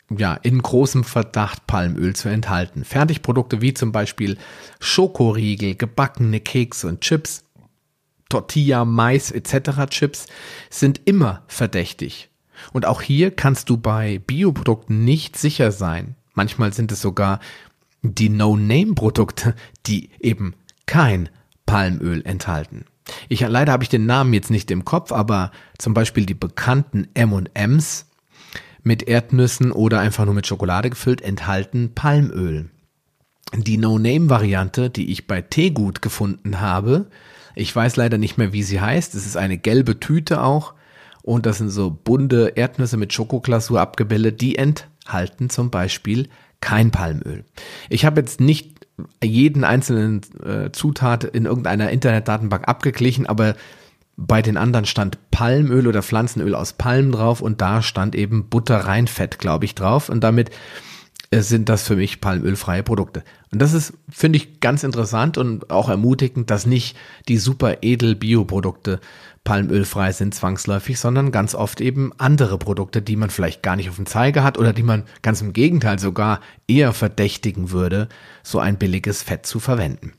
ja, 0.09 0.35
in 0.35 0.61
großem 0.61 1.03
Verdacht, 1.03 1.65
Palmöl 1.67 2.15
zu 2.15 2.29
enthalten. 2.29 2.83
Fertigprodukte 2.83 3.61
wie 3.61 3.73
zum 3.73 3.91
Beispiel 3.91 4.37
Schokoriegel, 4.79 5.75
gebackene 5.75 6.39
Kekse 6.39 6.87
und 6.87 7.01
Chips, 7.01 7.43
Tortilla, 8.29 8.85
Mais 8.85 9.31
etc. 9.31 9.87
Chips 9.89 10.27
sind 10.69 11.01
immer 11.05 11.43
verdächtig. 11.47 12.29
Und 12.71 12.85
auch 12.85 13.01
hier 13.01 13.31
kannst 13.31 13.69
du 13.69 13.77
bei 13.77 14.19
Bioprodukten 14.19 15.03
nicht 15.03 15.37
sicher 15.37 15.71
sein. 15.71 16.15
Manchmal 16.33 16.73
sind 16.73 16.91
es 16.91 17.01
sogar 17.01 17.39
die 18.01 18.29
No-Name-Produkte, 18.29 19.55
die 19.87 20.09
eben 20.19 20.53
kein 20.85 21.29
Palmöl 21.65 22.21
enthalten. 22.25 22.85
Ich 23.29 23.41
leider 23.41 23.71
habe 23.71 23.83
ich 23.83 23.89
den 23.89 24.05
Namen 24.05 24.33
jetzt 24.33 24.49
nicht 24.49 24.71
im 24.71 24.85
Kopf, 24.85 25.11
aber 25.11 25.51
zum 25.77 25.93
Beispiel 25.93 26.25
die 26.25 26.33
bekannten 26.33 27.07
M&Ms 27.13 28.07
mit 28.85 29.07
Erdnüssen 29.07 29.71
oder 29.71 29.99
einfach 29.99 30.25
nur 30.25 30.35
mit 30.35 30.47
Schokolade 30.47 30.89
gefüllt 30.89 31.21
enthalten 31.21 31.93
Palmöl. 31.95 32.69
Die 33.53 33.77
No-Name-Variante, 33.77 34.89
die 34.89 35.11
ich 35.11 35.27
bei 35.27 35.41
Teegut 35.41 36.01
gefunden 36.01 36.61
habe, 36.61 37.07
ich 37.55 37.75
weiß 37.75 37.95
leider 37.95 38.17
nicht 38.17 38.37
mehr, 38.37 38.53
wie 38.53 38.63
sie 38.63 38.79
heißt. 38.79 39.15
Es 39.15 39.25
ist 39.25 39.37
eine 39.37 39.57
gelbe 39.57 39.99
Tüte 39.99 40.43
auch 40.43 40.73
und 41.23 41.45
das 41.45 41.57
sind 41.57 41.69
so 41.69 41.89
bunte 41.89 42.53
Erdnüsse 42.55 42.97
mit 42.97 43.11
Schokoglasur 43.11 43.81
abgebildet. 43.81 44.41
Die 44.41 44.57
enthalten 44.57 45.49
zum 45.49 45.71
Beispiel 45.71 46.29
kein 46.61 46.91
Palmöl. 46.91 47.43
Ich 47.89 48.05
habe 48.05 48.21
jetzt 48.21 48.39
nicht 48.39 48.85
jeden 49.23 49.63
einzelnen 49.63 50.21
äh, 50.43 50.71
Zutat 50.71 51.23
in 51.23 51.45
irgendeiner 51.45 51.89
Internetdatenbank 51.89 52.67
abgeglichen, 52.67 53.25
aber 53.25 53.55
bei 54.17 54.41
den 54.41 54.57
anderen 54.57 54.85
stand 54.85 55.17
Palmöl 55.31 55.87
oder 55.87 56.01
Pflanzenöl 56.01 56.55
aus 56.55 56.73
Palmen 56.73 57.11
drauf 57.11 57.41
und 57.41 57.61
da 57.61 57.81
stand 57.81 58.15
eben 58.15 58.49
Butterreinfett, 58.49 59.39
glaube 59.39 59.65
ich, 59.65 59.75
drauf 59.75 60.09
und 60.09 60.23
damit 60.23 60.51
äh, 61.31 61.41
sind 61.41 61.69
das 61.69 61.83
für 61.83 61.95
mich 61.95 62.21
palmölfreie 62.21 62.83
Produkte. 62.83 63.23
Und 63.51 63.61
das 63.61 63.73
ist, 63.73 63.93
finde 64.09 64.37
ich, 64.37 64.59
ganz 64.59 64.83
interessant 64.83 65.37
und 65.37 65.69
auch 65.69 65.89
ermutigend, 65.89 66.49
dass 66.49 66.65
nicht 66.65 66.95
die 67.27 67.37
super 67.37 67.77
edel 67.81 68.15
Bioprodukte 68.15 68.99
palmölfrei 69.43 70.11
sind 70.11 70.33
zwangsläufig, 70.33 70.99
sondern 70.99 71.31
ganz 71.31 71.53
oft 71.53 71.79
eben 71.79 72.11
andere 72.17 72.57
Produkte, 72.57 73.01
die 73.01 73.15
man 73.15 73.29
vielleicht 73.29 73.63
gar 73.63 73.75
nicht 73.75 73.89
auf 73.89 73.95
dem 73.97 74.07
Zeiger 74.07 74.43
hat 74.43 74.57
oder 74.57 74.73
die 74.73 74.83
man 74.83 75.03
ganz 75.21 75.41
im 75.41 75.53
Gegenteil 75.53 75.99
sogar 75.99 76.41
eher 76.67 76.93
verdächtigen 76.93 77.69
würde, 77.69 78.09
so 78.41 78.59
ein 78.59 78.77
billiges 78.77 79.21
Fett 79.21 79.45
zu 79.45 79.59
verwenden. 79.59 80.13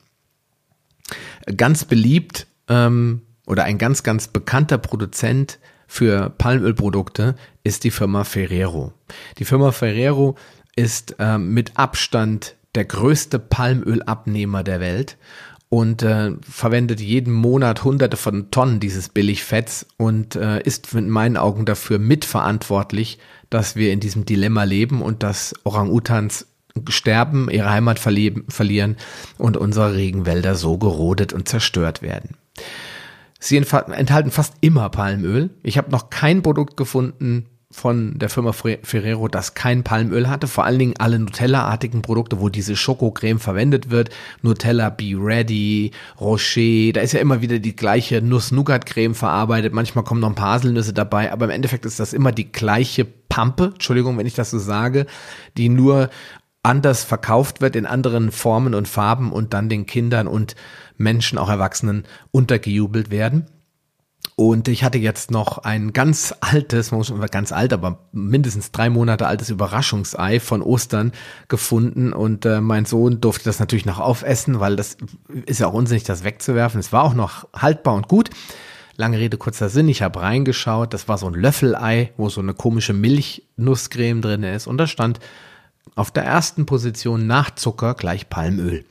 Ganz 1.56 1.84
beliebt 1.84 2.46
ähm, 2.68 3.22
oder 3.46 3.64
ein 3.64 3.78
ganz, 3.78 4.02
ganz 4.02 4.28
bekannter 4.28 4.78
Produzent 4.78 5.58
für 5.86 6.30
Palmölprodukte 6.30 7.36
ist 7.64 7.84
die 7.84 7.90
Firma 7.90 8.24
Ferrero. 8.24 8.92
Die 9.38 9.44
Firma 9.44 9.72
Ferrero 9.72 10.36
ist 10.74 11.16
ähm, 11.18 11.54
mit 11.54 11.76
Abstand 11.76 12.56
der 12.74 12.84
größte 12.84 13.38
Palmölabnehmer 13.38 14.62
der 14.62 14.80
Welt 14.80 15.16
und 15.68 16.02
äh, 16.02 16.32
verwendet 16.48 17.00
jeden 17.00 17.32
Monat 17.32 17.84
hunderte 17.84 18.16
von 18.16 18.50
Tonnen 18.50 18.80
dieses 18.80 19.08
Billigfetts 19.08 19.86
und 19.96 20.36
äh, 20.36 20.60
ist 20.62 20.92
in 20.92 21.08
meinen 21.08 21.36
Augen 21.36 21.64
dafür 21.64 21.98
mitverantwortlich, 21.98 23.18
dass 23.50 23.76
wir 23.76 23.92
in 23.92 24.00
diesem 24.00 24.26
Dilemma 24.26 24.64
leben 24.64 25.02
und 25.02 25.22
dass 25.22 25.54
Orang-Utans 25.64 26.46
sterben, 26.88 27.48
ihre 27.50 27.70
Heimat 27.70 27.98
verlieren 27.98 28.96
und 29.38 29.56
unsere 29.56 29.94
Regenwälder 29.94 30.56
so 30.56 30.76
gerodet 30.76 31.32
und 31.32 31.48
zerstört 31.48 32.02
werden. 32.02 32.36
Sie 33.38 33.56
enthalten 33.56 34.30
fast 34.30 34.54
immer 34.60 34.88
Palmöl. 34.88 35.50
Ich 35.62 35.78
habe 35.78 35.90
noch 35.90 36.10
kein 36.10 36.42
Produkt 36.42 36.76
gefunden, 36.76 37.46
von 37.70 38.18
der 38.18 38.28
Firma 38.28 38.52
Ferrero, 38.52 39.28
das 39.28 39.54
kein 39.54 39.82
Palmöl 39.82 40.28
hatte. 40.28 40.46
Vor 40.46 40.64
allen 40.64 40.78
Dingen 40.78 40.94
alle 40.98 41.18
Nutella-artigen 41.18 42.00
Produkte, 42.00 42.40
wo 42.40 42.48
diese 42.48 42.76
Schokocreme 42.76 43.40
verwendet 43.40 43.90
wird. 43.90 44.10
Nutella 44.42 44.88
Be 44.88 45.14
Ready, 45.18 45.90
Rocher, 46.20 46.92
da 46.94 47.00
ist 47.00 47.12
ja 47.12 47.20
immer 47.20 47.42
wieder 47.42 47.58
die 47.58 47.76
gleiche 47.76 48.22
Nuss-Nougat-Creme 48.22 49.14
verarbeitet. 49.14 49.74
Manchmal 49.74 50.04
kommen 50.04 50.20
noch 50.20 50.28
ein 50.28 50.34
paar 50.36 50.54
Haselnüsse 50.54 50.92
dabei, 50.92 51.32
aber 51.32 51.46
im 51.46 51.50
Endeffekt 51.50 51.84
ist 51.86 51.98
das 51.98 52.12
immer 52.12 52.32
die 52.32 52.50
gleiche 52.50 53.04
Pampe, 53.04 53.72
Entschuldigung, 53.74 54.16
wenn 54.16 54.26
ich 54.26 54.34
das 54.34 54.50
so 54.50 54.58
sage, 54.58 55.06
die 55.56 55.68
nur 55.68 56.08
anders 56.62 57.04
verkauft 57.04 57.60
wird 57.60 57.76
in 57.76 57.86
anderen 57.86 58.32
Formen 58.32 58.74
und 58.74 58.88
Farben 58.88 59.32
und 59.32 59.54
dann 59.54 59.68
den 59.68 59.86
Kindern 59.86 60.26
und 60.26 60.56
Menschen, 60.96 61.38
auch 61.38 61.48
Erwachsenen, 61.48 62.04
untergejubelt 62.30 63.10
werden. 63.10 63.46
Und 64.34 64.68
ich 64.68 64.84
hatte 64.84 64.98
jetzt 64.98 65.30
noch 65.30 65.58
ein 65.58 65.94
ganz 65.94 66.34
altes, 66.40 66.92
ganz 67.30 67.52
alt, 67.52 67.72
aber 67.72 68.08
mindestens 68.12 68.70
drei 68.70 68.90
Monate 68.90 69.26
altes 69.26 69.48
Überraschungsei 69.48 70.40
von 70.40 70.60
Ostern 70.60 71.12
gefunden. 71.48 72.12
Und 72.12 72.44
äh, 72.44 72.60
mein 72.60 72.84
Sohn 72.84 73.20
durfte 73.20 73.44
das 73.44 73.60
natürlich 73.60 73.86
noch 73.86 73.98
aufessen, 73.98 74.60
weil 74.60 74.76
das 74.76 74.98
ist 75.46 75.60
ja 75.60 75.68
auch 75.68 75.72
unsinnig, 75.72 76.04
das 76.04 76.24
wegzuwerfen. 76.24 76.80
Es 76.80 76.92
war 76.92 77.04
auch 77.04 77.14
noch 77.14 77.48
haltbar 77.54 77.94
und 77.94 78.08
gut. 78.08 78.28
Lange 78.96 79.18
Rede, 79.18 79.38
kurzer 79.38 79.70
Sinn. 79.70 79.88
Ich 79.88 80.02
habe 80.02 80.20
reingeschaut. 80.20 80.92
Das 80.92 81.08
war 81.08 81.16
so 81.16 81.28
ein 81.28 81.34
Löffelei, 81.34 82.12
wo 82.18 82.28
so 82.28 82.42
eine 82.42 82.52
komische 82.52 82.92
Milchnusscreme 82.92 84.20
drin 84.20 84.42
ist. 84.42 84.66
Und 84.66 84.76
da 84.76 84.86
stand 84.86 85.20
auf 85.94 86.10
der 86.10 86.24
ersten 86.24 86.66
Position 86.66 87.26
nach 87.26 87.54
Zucker 87.54 87.94
gleich 87.94 88.28
Palmöl. 88.28 88.84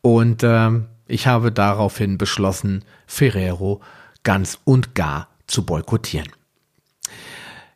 Und 0.00 0.44
äh, 0.44 0.70
ich 1.10 1.26
habe 1.26 1.52
daraufhin 1.52 2.18
beschlossen, 2.18 2.84
Ferrero 3.06 3.80
ganz 4.22 4.58
und 4.64 4.94
gar 4.94 5.28
zu 5.46 5.64
boykottieren. 5.66 6.28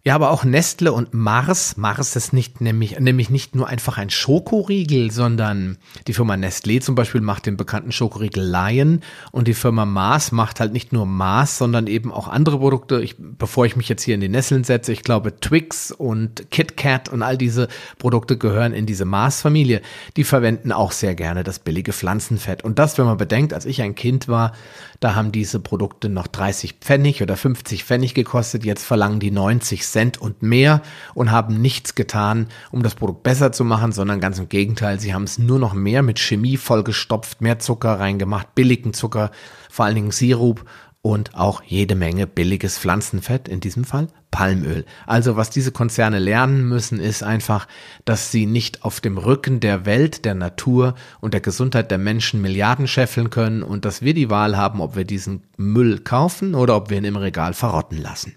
Ja, 0.06 0.14
aber 0.16 0.32
auch 0.32 0.44
Nestle 0.44 0.92
und 0.92 1.14
Mars. 1.14 1.78
Mars 1.78 2.14
ist 2.14 2.34
nicht 2.34 2.60
nämlich, 2.60 3.00
nämlich 3.00 3.30
nicht 3.30 3.54
nur 3.54 3.68
einfach 3.68 3.96
ein 3.96 4.10
Schokoriegel, 4.10 5.10
sondern 5.10 5.78
die 6.06 6.12
Firma 6.12 6.34
Nestlé 6.34 6.82
zum 6.82 6.94
Beispiel 6.94 7.22
macht 7.22 7.46
den 7.46 7.56
bekannten 7.56 7.90
Schokoriegel 7.90 8.44
Lion 8.44 9.00
und 9.32 9.48
die 9.48 9.54
Firma 9.54 9.86
Mars 9.86 10.30
macht 10.30 10.60
halt 10.60 10.74
nicht 10.74 10.92
nur 10.92 11.06
Mars, 11.06 11.56
sondern 11.56 11.86
eben 11.86 12.12
auch 12.12 12.28
andere 12.28 12.58
Produkte. 12.58 13.00
Ich, 13.00 13.16
bevor 13.18 13.64
ich 13.64 13.76
mich 13.76 13.88
jetzt 13.88 14.02
hier 14.02 14.14
in 14.14 14.20
die 14.20 14.28
Nesseln 14.28 14.62
setze, 14.62 14.92
ich 14.92 15.04
glaube 15.04 15.40
Twix 15.40 15.90
und 15.90 16.50
KitKat 16.50 17.08
und 17.08 17.22
all 17.22 17.38
diese 17.38 17.68
Produkte 17.96 18.36
gehören 18.36 18.74
in 18.74 18.84
diese 18.84 19.06
Mars-Familie. 19.06 19.80
Die 20.18 20.24
verwenden 20.24 20.70
auch 20.70 20.92
sehr 20.92 21.14
gerne 21.14 21.44
das 21.44 21.60
billige 21.60 21.94
Pflanzenfett. 21.94 22.62
Und 22.62 22.78
das, 22.78 22.98
wenn 22.98 23.06
man 23.06 23.16
bedenkt, 23.16 23.54
als 23.54 23.64
ich 23.64 23.80
ein 23.80 23.94
Kind 23.94 24.28
war, 24.28 24.52
da 25.00 25.14
haben 25.14 25.32
diese 25.32 25.60
Produkte 25.60 26.10
noch 26.10 26.26
30 26.26 26.74
Pfennig 26.80 27.22
oder 27.22 27.38
50 27.38 27.84
Pfennig 27.84 28.12
gekostet. 28.12 28.64
Jetzt 28.64 28.84
verlangen 28.84 29.18
die 29.18 29.30
90 29.30 29.86
Cent 29.94 30.20
und 30.20 30.42
mehr 30.42 30.82
und 31.14 31.30
haben 31.30 31.60
nichts 31.62 31.94
getan, 31.94 32.48
um 32.72 32.82
das 32.82 32.96
Produkt 32.96 33.22
besser 33.22 33.52
zu 33.52 33.64
machen, 33.64 33.92
sondern 33.92 34.18
ganz 34.18 34.40
im 34.40 34.48
Gegenteil. 34.48 34.98
Sie 34.98 35.14
haben 35.14 35.22
es 35.22 35.38
nur 35.38 35.60
noch 35.60 35.72
mehr 35.72 36.02
mit 36.02 36.18
Chemie 36.18 36.56
vollgestopft, 36.56 37.40
mehr 37.40 37.60
Zucker 37.60 38.00
reingemacht, 38.00 38.56
billigen 38.56 38.92
Zucker, 38.92 39.30
vor 39.70 39.84
allen 39.84 39.94
Dingen 39.94 40.10
Sirup 40.10 40.64
und 41.00 41.36
auch 41.36 41.62
jede 41.62 41.94
Menge 41.94 42.26
billiges 42.26 42.78
Pflanzenfett, 42.78 43.46
in 43.46 43.60
diesem 43.60 43.84
Fall 43.84 44.08
Palmöl. 44.30 44.84
Also 45.06 45.36
was 45.36 45.50
diese 45.50 45.70
Konzerne 45.70 46.18
lernen 46.18 46.66
müssen, 46.66 46.98
ist 46.98 47.22
einfach, 47.22 47.68
dass 48.04 48.32
sie 48.32 48.46
nicht 48.46 48.84
auf 48.84 49.00
dem 49.00 49.16
Rücken 49.16 49.60
der 49.60 49.86
Welt, 49.86 50.24
der 50.24 50.34
Natur 50.34 50.94
und 51.20 51.34
der 51.34 51.40
Gesundheit 51.40 51.92
der 51.92 51.98
Menschen 51.98 52.40
Milliarden 52.40 52.88
scheffeln 52.88 53.30
können 53.30 53.62
und 53.62 53.84
dass 53.84 54.02
wir 54.02 54.14
die 54.14 54.30
Wahl 54.30 54.56
haben, 54.56 54.80
ob 54.80 54.96
wir 54.96 55.04
diesen 55.04 55.44
Müll 55.56 56.00
kaufen 56.00 56.56
oder 56.56 56.74
ob 56.74 56.90
wir 56.90 56.98
ihn 56.98 57.04
im 57.04 57.16
Regal 57.16 57.54
verrotten 57.54 57.98
lassen. 57.98 58.36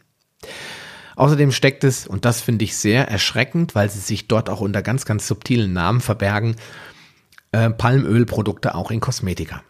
Außerdem 1.18 1.52
steckt 1.52 1.84
es, 1.84 2.06
und 2.06 2.26
das 2.26 2.42
finde 2.42 2.64
ich 2.64 2.78
sehr 2.78 3.10
erschreckend, 3.10 3.74
weil 3.74 3.90
sie 3.90 4.00
sich 4.00 4.28
dort 4.28 4.52
auch 4.52 4.62
unter 4.62 4.84
ganz, 4.84 5.04
ganz 5.04 5.28
subtilen 5.28 5.74
Namen 5.74 6.00
verbergen, 6.00 6.56
äh, 7.52 7.72
Palmölprodukte 7.72 8.76
auch 8.76 8.92
in 8.92 9.00
Kosmetika. 9.00 9.64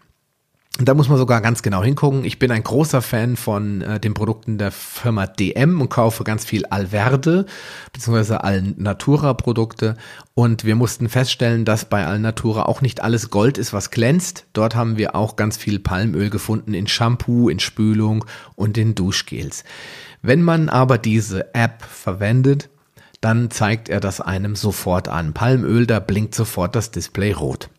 Da 0.80 0.94
muss 0.94 1.08
man 1.10 1.18
sogar 1.18 1.42
ganz 1.42 1.63
genau 1.63 1.82
hingucken. 1.82 2.25
Ich 2.25 2.38
bin 2.38 2.51
ein 2.51 2.62
großer 2.62 3.01
Fan 3.01 3.38
von 3.38 3.82
äh, 3.82 4.00
den 4.00 4.13
Produkten 4.13 4.58
der 4.58 4.72
Firma 4.72 5.25
DM 5.25 5.80
und 5.80 5.89
kaufe 5.89 6.25
ganz 6.25 6.44
viel 6.44 6.66
Alverde 6.66 7.46
bzw. 7.94 8.36
Alnatura 8.36 9.34
Produkte. 9.34 9.96
Und 10.36 10.66
wir 10.66 10.75
mussten 10.75 11.08
feststellen, 11.08 11.63
dass 11.63 11.86
bei 11.86 12.06
Alnatura 12.06 12.63
auch 12.63 12.82
nicht 12.82 13.01
alles 13.01 13.32
Gold 13.32 13.58
ist, 13.58 13.72
was 13.72 13.89
glänzt. 13.89 14.46
Dort 14.51 14.75
haben 14.75 14.98
wir 14.98 15.16
auch 15.16 15.38
ganz 15.38 15.56
viel 15.56 15.80
Palmöl 15.80 16.30
gefunden 16.30 16.74
in 16.74 16.88
Shampoo, 16.88 17.50
in 17.50 17.60
Spülung 17.60 18.25
und 18.56 18.77
in 18.77 18.94
Duschgels. 18.94 19.63
Wenn 20.22 20.42
man 20.42 20.70
aber 20.70 20.98
diese 20.98 21.53
App 21.53 21.84
verwendet, 21.84 22.70
dann 23.22 23.50
zeigt 23.50 23.90
er 23.90 24.00
das 24.00 24.22
einem 24.22 24.56
sofort 24.56 25.08
an. 25.08 25.34
Palmöl, 25.34 25.88
da 25.88 26.00
blinkt 26.00 26.36
sofort 26.36 26.75
das 26.75 26.92
Display 26.92 27.32
rot. 27.32 27.70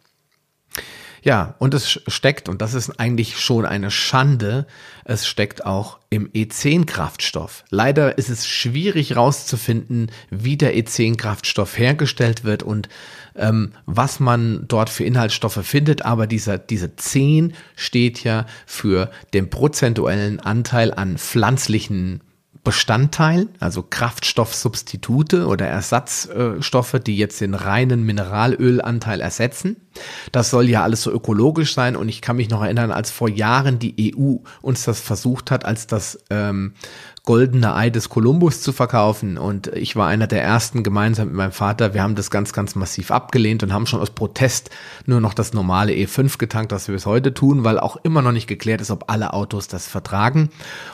Ja, 1.23 1.57
und 1.59 1.75
es 1.75 2.01
steckt, 2.07 2.49
und 2.49 2.63
das 2.63 2.75
ist 2.75 3.01
eigentlich 3.01 3.39
schon 3.41 3.67
eine 3.67 3.91
Schande, 3.91 4.67
es 5.05 5.27
steckt 5.27 5.67
auch 5.67 5.99
im 6.11 6.29
E10-Kraftstoff. 6.31 7.65
Leider 7.71 8.19
ist 8.19 8.31
es 8.31 8.47
schwierig 8.47 9.17
rauszufinden, 9.17 10.11
wie 10.31 10.57
der 10.57 10.77
E10-Kraftstoff 10.77 11.77
hergestellt 11.77 12.45
wird 12.45 12.63
und 12.63 12.89
ähm, 13.35 13.73
was 13.85 14.21
man 14.21 14.65
dort 14.69 14.91
für 14.91 15.05
Inhaltsstoffe 15.05 15.61
findet, 15.65 16.05
aber 16.05 16.27
dieser, 16.27 16.57
diese 16.57 16.95
10 16.95 17.53
steht 17.77 18.23
ja 18.25 18.47
für 18.67 19.11
den 19.35 19.51
prozentuellen 19.51 20.41
Anteil 20.41 20.95
an 20.95 21.19
pflanzlichen 21.19 22.21
Bestandteil, 22.69 23.49
also 23.61 23.83
Kraftstoffsubstitute 23.83 25.47
oder 25.47 25.67
Ersatzstoffe, 25.67 26.97
die 27.03 27.17
jetzt 27.17 27.41
den 27.41 27.55
reinen 27.55 28.05
Mineralölanteil 28.05 29.23
ersetzen. 29.23 29.77
Das 30.33 30.51
soll 30.51 30.69
ja 30.69 30.83
alles 30.83 31.01
so 31.01 31.11
ökologisch 31.11 31.73
sein 31.73 31.97
und 31.97 32.11
ich 32.11 32.21
kann 32.21 32.37
mich 32.37 32.51
noch 32.51 32.63
erinnern, 32.63 32.91
als 32.91 33.11
vor 33.11 33.31
Jahren 33.31 33.79
die 33.79 34.15
EU 34.15 34.37
uns 34.61 34.85
das 34.85 35.01
versucht 35.01 35.51
hat, 35.51 35.65
als 35.65 35.87
das 35.87 36.19
ähm, 36.29 36.75
goldene 37.29 37.75
Ei 37.75 37.91
des 37.91 38.09
Kolumbus 38.09 38.63
zu 38.63 38.73
verkaufen. 38.73 39.37
Und 39.37 39.67
ich 39.77 39.97
war 39.97 40.09
einer 40.09 40.27
der 40.27 40.43
ersten 40.43 40.83
gemeinsam 40.83 41.29
mit 41.29 41.37
meinem 41.37 41.53
Vater. 41.53 41.93
Wir 41.93 42.03
haben 42.03 42.15
das 42.15 42.31
ganz, 42.31 42.55
ganz 42.55 42.75
massiv 42.75 43.11
abgelehnt 43.11 43.63
und 43.63 43.71
haben 43.71 43.85
schon 43.85 44.01
aus 44.01 44.09
Protest 44.09 44.71
nur 45.05 45.21
noch 45.21 45.35
das 45.35 45.53
normale 45.53 45.93
E5 45.93 46.39
getankt, 46.39 46.73
was 46.73 46.89
wir 46.89 46.95
bis 46.95 47.05
heute 47.05 47.35
tun, 47.35 47.65
weil 47.65 47.79
auch 47.79 47.97
immer 47.97 48.23
noch 48.23 48.33
nicht 48.33 48.47
geklärt 48.47 48.81
ist, 48.81 48.91
ob 48.91 49.11
alle 49.11 49.35
Autos 49.35 49.69
das 49.69 49.87
vertragen. 49.89 50.49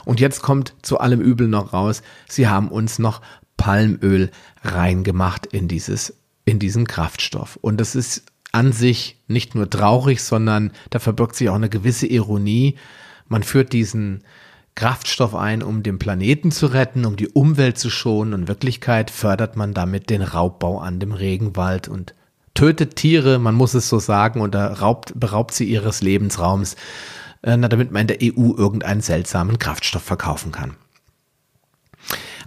Und 0.04 0.18
jetzt 0.18 0.42
kommt 0.42 0.74
zu 0.82 0.98
allem 0.98 1.20
Übel 1.20 1.46
noch 1.46 1.72
raus, 1.72 2.02
sie 2.28 2.48
haben 2.48 2.66
uns 2.66 2.98
noch 2.98 3.20
Palmöl 3.56 4.32
reingemacht 4.64 5.46
in 5.46 5.68
dieses, 5.68 6.16
in 6.44 6.58
diesen 6.58 6.88
Kraftstoff. 6.88 7.60
Und 7.60 7.80
das 7.80 7.94
ist 7.94 8.24
an 8.50 8.72
sich 8.72 9.22
nicht 9.28 9.54
nur 9.54 9.70
traurig, 9.70 10.20
sondern 10.20 10.72
da 10.90 10.98
verbirgt 10.98 11.36
sich 11.36 11.48
auch 11.48 11.54
eine 11.54 11.68
gewisse 11.68 12.08
Ironie. 12.08 12.74
Man 13.28 13.44
führt 13.44 13.72
diesen, 13.72 14.24
Kraftstoff 14.74 15.34
ein, 15.34 15.62
um 15.62 15.82
den 15.82 15.98
Planeten 15.98 16.50
zu 16.50 16.66
retten, 16.66 17.04
um 17.04 17.16
die 17.16 17.28
Umwelt 17.28 17.78
zu 17.78 17.90
schonen. 17.90 18.34
Und 18.34 18.42
in 18.42 18.48
Wirklichkeit 18.48 19.10
fördert 19.10 19.56
man 19.56 19.72
damit 19.72 20.10
den 20.10 20.22
Raubbau 20.22 20.78
an 20.78 20.98
dem 20.98 21.12
Regenwald 21.12 21.88
und 21.88 22.14
tötet 22.54 22.96
Tiere, 22.96 23.38
man 23.38 23.54
muss 23.54 23.74
es 23.74 23.88
so 23.88 23.98
sagen, 23.98 24.40
und 24.40 24.54
raubt, 24.54 25.12
beraubt 25.18 25.54
sie 25.54 25.64
ihres 25.64 26.02
Lebensraums, 26.02 26.76
äh, 27.42 27.58
damit 27.58 27.90
man 27.92 28.02
in 28.02 28.06
der 28.08 28.18
EU 28.22 28.54
irgendeinen 28.56 29.00
seltsamen 29.00 29.58
Kraftstoff 29.58 30.02
verkaufen 30.02 30.52
kann. 30.52 30.76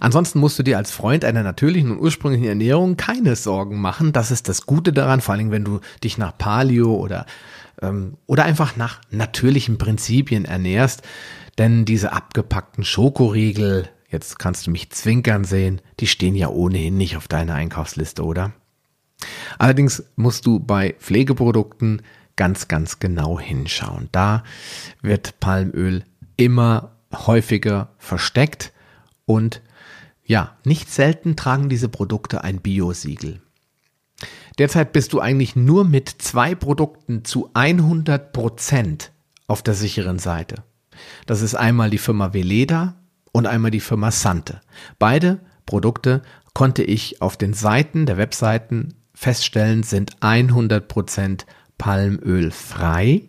Ansonsten 0.00 0.38
musst 0.38 0.58
du 0.58 0.62
dir 0.62 0.76
als 0.76 0.90
Freund 0.90 1.24
einer 1.24 1.42
natürlichen 1.42 1.90
und 1.90 1.98
ursprünglichen 1.98 2.46
Ernährung 2.46 2.96
keine 2.96 3.34
Sorgen 3.36 3.80
machen. 3.80 4.12
Das 4.12 4.30
ist 4.30 4.48
das 4.48 4.64
Gute 4.64 4.92
daran, 4.92 5.20
vor 5.20 5.34
allem 5.34 5.50
wenn 5.50 5.64
du 5.64 5.80
dich 6.04 6.18
nach 6.18 6.36
Paleo 6.36 6.94
oder, 6.94 7.26
ähm, 7.82 8.16
oder 8.26 8.44
einfach 8.44 8.76
nach 8.76 9.00
natürlichen 9.10 9.78
Prinzipien 9.78 10.44
ernährst. 10.44 11.02
Denn 11.58 11.84
diese 11.84 12.12
abgepackten 12.12 12.84
Schokoriegel, 12.84 13.88
jetzt 14.08 14.38
kannst 14.38 14.66
du 14.66 14.70
mich 14.70 14.90
zwinkern 14.90 15.44
sehen, 15.44 15.80
die 15.98 16.06
stehen 16.06 16.36
ja 16.36 16.48
ohnehin 16.48 16.96
nicht 16.96 17.16
auf 17.16 17.26
deiner 17.26 17.54
Einkaufsliste, 17.54 18.24
oder? 18.24 18.52
Allerdings 19.58 20.04
musst 20.14 20.46
du 20.46 20.60
bei 20.60 20.94
Pflegeprodukten 21.00 22.02
ganz, 22.36 22.68
ganz 22.68 23.00
genau 23.00 23.40
hinschauen. 23.40 24.08
Da 24.12 24.44
wird 25.02 25.40
Palmöl 25.40 26.04
immer 26.36 26.96
häufiger 27.12 27.90
versteckt 27.98 28.72
und 29.26 29.60
ja, 30.24 30.56
nicht 30.64 30.92
selten 30.92 31.36
tragen 31.36 31.68
diese 31.68 31.88
Produkte 31.88 32.44
ein 32.44 32.60
Bio-Siegel. 32.60 33.40
Derzeit 34.58 34.92
bist 34.92 35.12
du 35.12 35.20
eigentlich 35.20 35.56
nur 35.56 35.84
mit 35.84 36.08
zwei 36.08 36.54
Produkten 36.54 37.24
zu 37.24 37.50
100 37.54 38.32
Prozent 38.32 39.10
auf 39.46 39.62
der 39.62 39.74
sicheren 39.74 40.18
Seite. 40.18 40.62
Das 41.26 41.42
ist 41.42 41.54
einmal 41.54 41.90
die 41.90 41.98
Firma 41.98 42.32
Veleda 42.32 42.94
und 43.32 43.46
einmal 43.46 43.70
die 43.70 43.80
Firma 43.80 44.10
Sante. 44.10 44.60
Beide 44.98 45.40
Produkte 45.66 46.22
konnte 46.54 46.82
ich 46.82 47.22
auf 47.22 47.36
den 47.36 47.54
Seiten 47.54 48.06
der 48.06 48.16
Webseiten 48.16 48.94
feststellen, 49.14 49.82
sind 49.82 50.16
100% 50.20 51.44
Palmöl 51.76 52.50
frei. 52.50 53.22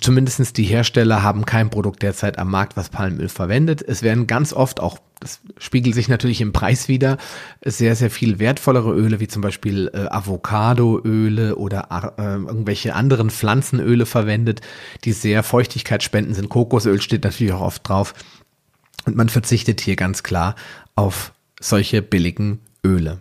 Zumindestens 0.00 0.52
die 0.52 0.64
Hersteller 0.64 1.22
haben 1.22 1.46
kein 1.46 1.70
Produkt 1.70 2.02
derzeit 2.02 2.38
am 2.38 2.50
Markt, 2.50 2.76
was 2.76 2.88
Palmöl 2.88 3.28
verwendet. 3.28 3.80
Es 3.80 4.02
werden 4.02 4.26
ganz 4.26 4.52
oft 4.52 4.80
auch 4.80 4.98
das 5.20 5.40
spiegelt 5.58 5.94
sich 5.94 6.08
natürlich 6.08 6.40
im 6.40 6.52
Preis 6.52 6.88
wieder, 6.88 7.18
sehr, 7.64 7.96
sehr 7.96 8.10
viel 8.10 8.38
wertvollere 8.38 8.92
Öle, 8.92 9.20
wie 9.20 9.28
zum 9.28 9.42
Beispiel 9.42 9.90
äh, 9.92 10.06
Avocadoöle 10.08 11.56
oder 11.56 12.14
äh, 12.16 12.22
irgendwelche 12.22 12.94
anderen 12.94 13.30
Pflanzenöle 13.30 14.06
verwendet, 14.06 14.60
die 15.04 15.12
sehr 15.12 15.42
Feuchtigkeit 15.42 16.02
spenden 16.02 16.34
sind. 16.34 16.48
Kokosöl 16.48 17.00
steht 17.00 17.24
natürlich 17.24 17.52
auch 17.52 17.62
oft 17.62 17.88
drauf. 17.88 18.14
Und 19.06 19.16
man 19.16 19.28
verzichtet 19.28 19.80
hier 19.80 19.96
ganz 19.96 20.22
klar 20.22 20.54
auf 20.94 21.32
solche 21.60 22.02
billigen 22.02 22.60
Öle. 22.84 23.20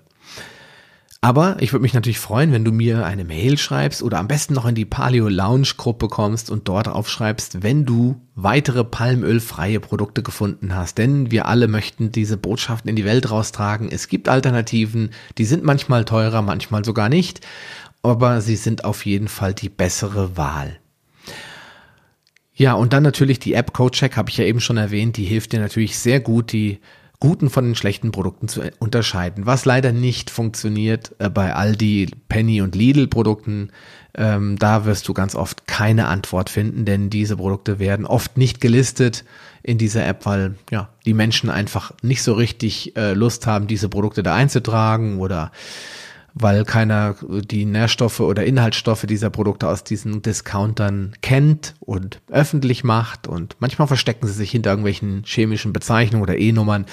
Aber 1.27 1.57
ich 1.59 1.73
würde 1.73 1.81
mich 1.81 1.93
natürlich 1.93 2.19
freuen, 2.19 2.53
wenn 2.53 2.63
du 2.63 2.71
mir 2.71 3.05
eine 3.05 3.25
Mail 3.25 3.57
schreibst 3.57 4.01
oder 4.01 4.17
am 4.17 4.29
besten 4.29 4.53
noch 4.53 4.65
in 4.65 4.75
die 4.75 4.85
Paleo 4.85 5.27
Lounge 5.27 5.73
Gruppe 5.75 6.07
kommst 6.07 6.49
und 6.49 6.69
dort 6.69 6.87
aufschreibst, 6.87 7.63
wenn 7.63 7.83
du 7.83 8.21
weitere 8.35 8.85
palmölfreie 8.85 9.81
Produkte 9.81 10.23
gefunden 10.23 10.73
hast. 10.73 10.97
Denn 10.97 11.29
wir 11.29 11.47
alle 11.47 11.67
möchten 11.67 12.13
diese 12.13 12.37
Botschaften 12.37 12.87
in 12.89 12.95
die 12.95 13.03
Welt 13.03 13.29
raustragen. 13.29 13.91
Es 13.91 14.07
gibt 14.07 14.29
Alternativen, 14.29 15.09
die 15.37 15.43
sind 15.43 15.65
manchmal 15.65 16.05
teurer, 16.05 16.41
manchmal 16.41 16.85
sogar 16.85 17.09
nicht, 17.09 17.45
aber 18.03 18.39
sie 18.39 18.55
sind 18.55 18.85
auf 18.85 19.05
jeden 19.05 19.27
Fall 19.27 19.53
die 19.53 19.67
bessere 19.67 20.37
Wahl. 20.37 20.79
Ja, 22.55 22.71
und 22.75 22.93
dann 22.93 23.03
natürlich 23.03 23.39
die 23.39 23.53
App 23.53 23.73
CodeCheck, 23.73 24.15
habe 24.15 24.29
ich 24.29 24.37
ja 24.37 24.45
eben 24.45 24.61
schon 24.61 24.77
erwähnt, 24.77 25.17
die 25.17 25.25
hilft 25.25 25.51
dir 25.51 25.59
natürlich 25.59 25.99
sehr 25.99 26.21
gut, 26.21 26.53
die 26.53 26.79
guten 27.19 27.49
von 27.49 27.65
den 27.65 27.75
schlechten 27.75 28.11
Produkten 28.11 28.47
zu 28.47 28.61
unterscheiden. 28.79 29.45
Was 29.45 29.65
leider 29.65 29.91
nicht 29.91 30.29
funktioniert 30.29 31.15
äh, 31.19 31.29
bei 31.29 31.53
Aldi, 31.53 32.11
Penny 32.29 32.61
und 32.61 32.75
Lidl 32.75 33.07
Produkten, 33.07 33.71
ähm, 34.15 34.57
da 34.57 34.85
wirst 34.85 35.07
du 35.07 35.13
ganz 35.13 35.35
oft 35.35 35.67
keine 35.67 36.07
Antwort 36.07 36.49
finden, 36.49 36.85
denn 36.85 37.09
diese 37.09 37.37
Produkte 37.37 37.79
werden 37.79 38.05
oft 38.05 38.37
nicht 38.37 38.61
gelistet 38.61 39.25
in 39.63 39.77
dieser 39.77 40.05
App, 40.05 40.25
weil 40.25 40.55
ja 40.69 40.89
die 41.05 41.13
Menschen 41.13 41.49
einfach 41.49 41.91
nicht 42.01 42.21
so 42.21 42.33
richtig 42.33 42.95
äh, 42.95 43.13
Lust 43.13 43.47
haben, 43.47 43.67
diese 43.67 43.89
Produkte 43.89 44.21
da 44.21 44.35
einzutragen 44.35 45.19
oder 45.19 45.51
weil 46.33 46.65
keiner 46.65 47.15
die 47.29 47.65
Nährstoffe 47.65 48.19
oder 48.19 48.45
Inhaltsstoffe 48.45 49.05
dieser 49.07 49.29
Produkte 49.29 49.67
aus 49.67 49.83
diesen 49.83 50.21
Discountern 50.21 51.13
kennt 51.21 51.75
und 51.79 52.21
öffentlich 52.29 52.83
macht 52.83 53.27
und 53.27 53.55
manchmal 53.59 53.87
verstecken 53.87 54.27
sie 54.27 54.33
sich 54.33 54.51
hinter 54.51 54.71
irgendwelchen 54.71 55.23
chemischen 55.25 55.73
Bezeichnungen 55.73 56.23
oder 56.23 56.37
E-Nummern. 56.37 56.85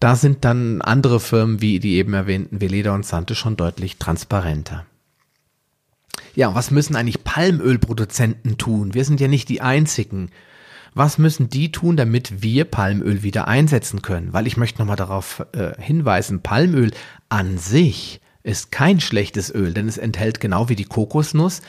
Da 0.00 0.16
sind 0.16 0.44
dann 0.44 0.82
andere 0.82 1.20
Firmen 1.20 1.60
wie 1.60 1.78
die 1.78 1.94
eben 1.94 2.12
erwähnten 2.14 2.60
Veleda 2.60 2.94
und 2.94 3.06
Sante 3.06 3.34
schon 3.34 3.56
deutlich 3.56 3.98
transparenter. 3.98 4.84
Ja, 6.34 6.54
was 6.54 6.70
müssen 6.70 6.96
eigentlich 6.96 7.24
Palmölproduzenten 7.24 8.58
tun? 8.58 8.94
Wir 8.94 9.04
sind 9.04 9.20
ja 9.20 9.28
nicht 9.28 9.48
die 9.48 9.60
einzigen. 9.60 10.30
Was 10.94 11.18
müssen 11.18 11.48
die 11.48 11.72
tun, 11.72 11.96
damit 11.96 12.42
wir 12.42 12.64
Palmöl 12.64 13.22
wieder 13.22 13.48
einsetzen 13.48 14.02
können? 14.02 14.32
Weil 14.32 14.46
ich 14.46 14.56
möchte 14.56 14.80
nochmal 14.80 14.96
darauf 14.96 15.44
äh, 15.52 15.80
hinweisen, 15.80 16.42
Palmöl 16.42 16.92
an 17.28 17.58
sich 17.58 18.20
ist 18.42 18.72
kein 18.72 19.00
schlechtes 19.00 19.54
Öl, 19.54 19.72
denn 19.72 19.88
es 19.88 19.98
enthält 19.98 20.40
genau 20.40 20.68
wie 20.68 20.76
die 20.76 20.84
Kokosnuss 20.84 21.62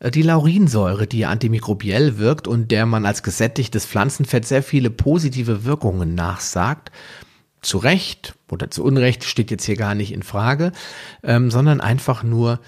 äh, 0.00 0.10
die 0.10 0.22
Laurinsäure, 0.22 1.06
die 1.06 1.26
antimikrobiell 1.26 2.18
wirkt 2.18 2.48
und 2.48 2.70
der 2.70 2.86
man 2.86 3.06
als 3.06 3.22
gesättigtes 3.22 3.86
Pflanzenfett 3.86 4.46
sehr 4.46 4.62
viele 4.62 4.90
positive 4.90 5.64
Wirkungen 5.64 6.14
nachsagt. 6.14 6.90
Zu 7.60 7.78
Recht 7.78 8.34
oder 8.50 8.70
zu 8.70 8.84
Unrecht 8.84 9.24
steht 9.24 9.50
jetzt 9.50 9.64
hier 9.64 9.76
gar 9.76 9.94
nicht 9.94 10.12
in 10.12 10.22
Frage, 10.22 10.72
ähm, 11.24 11.50
sondern 11.50 11.80
einfach 11.80 12.22
nur 12.22 12.60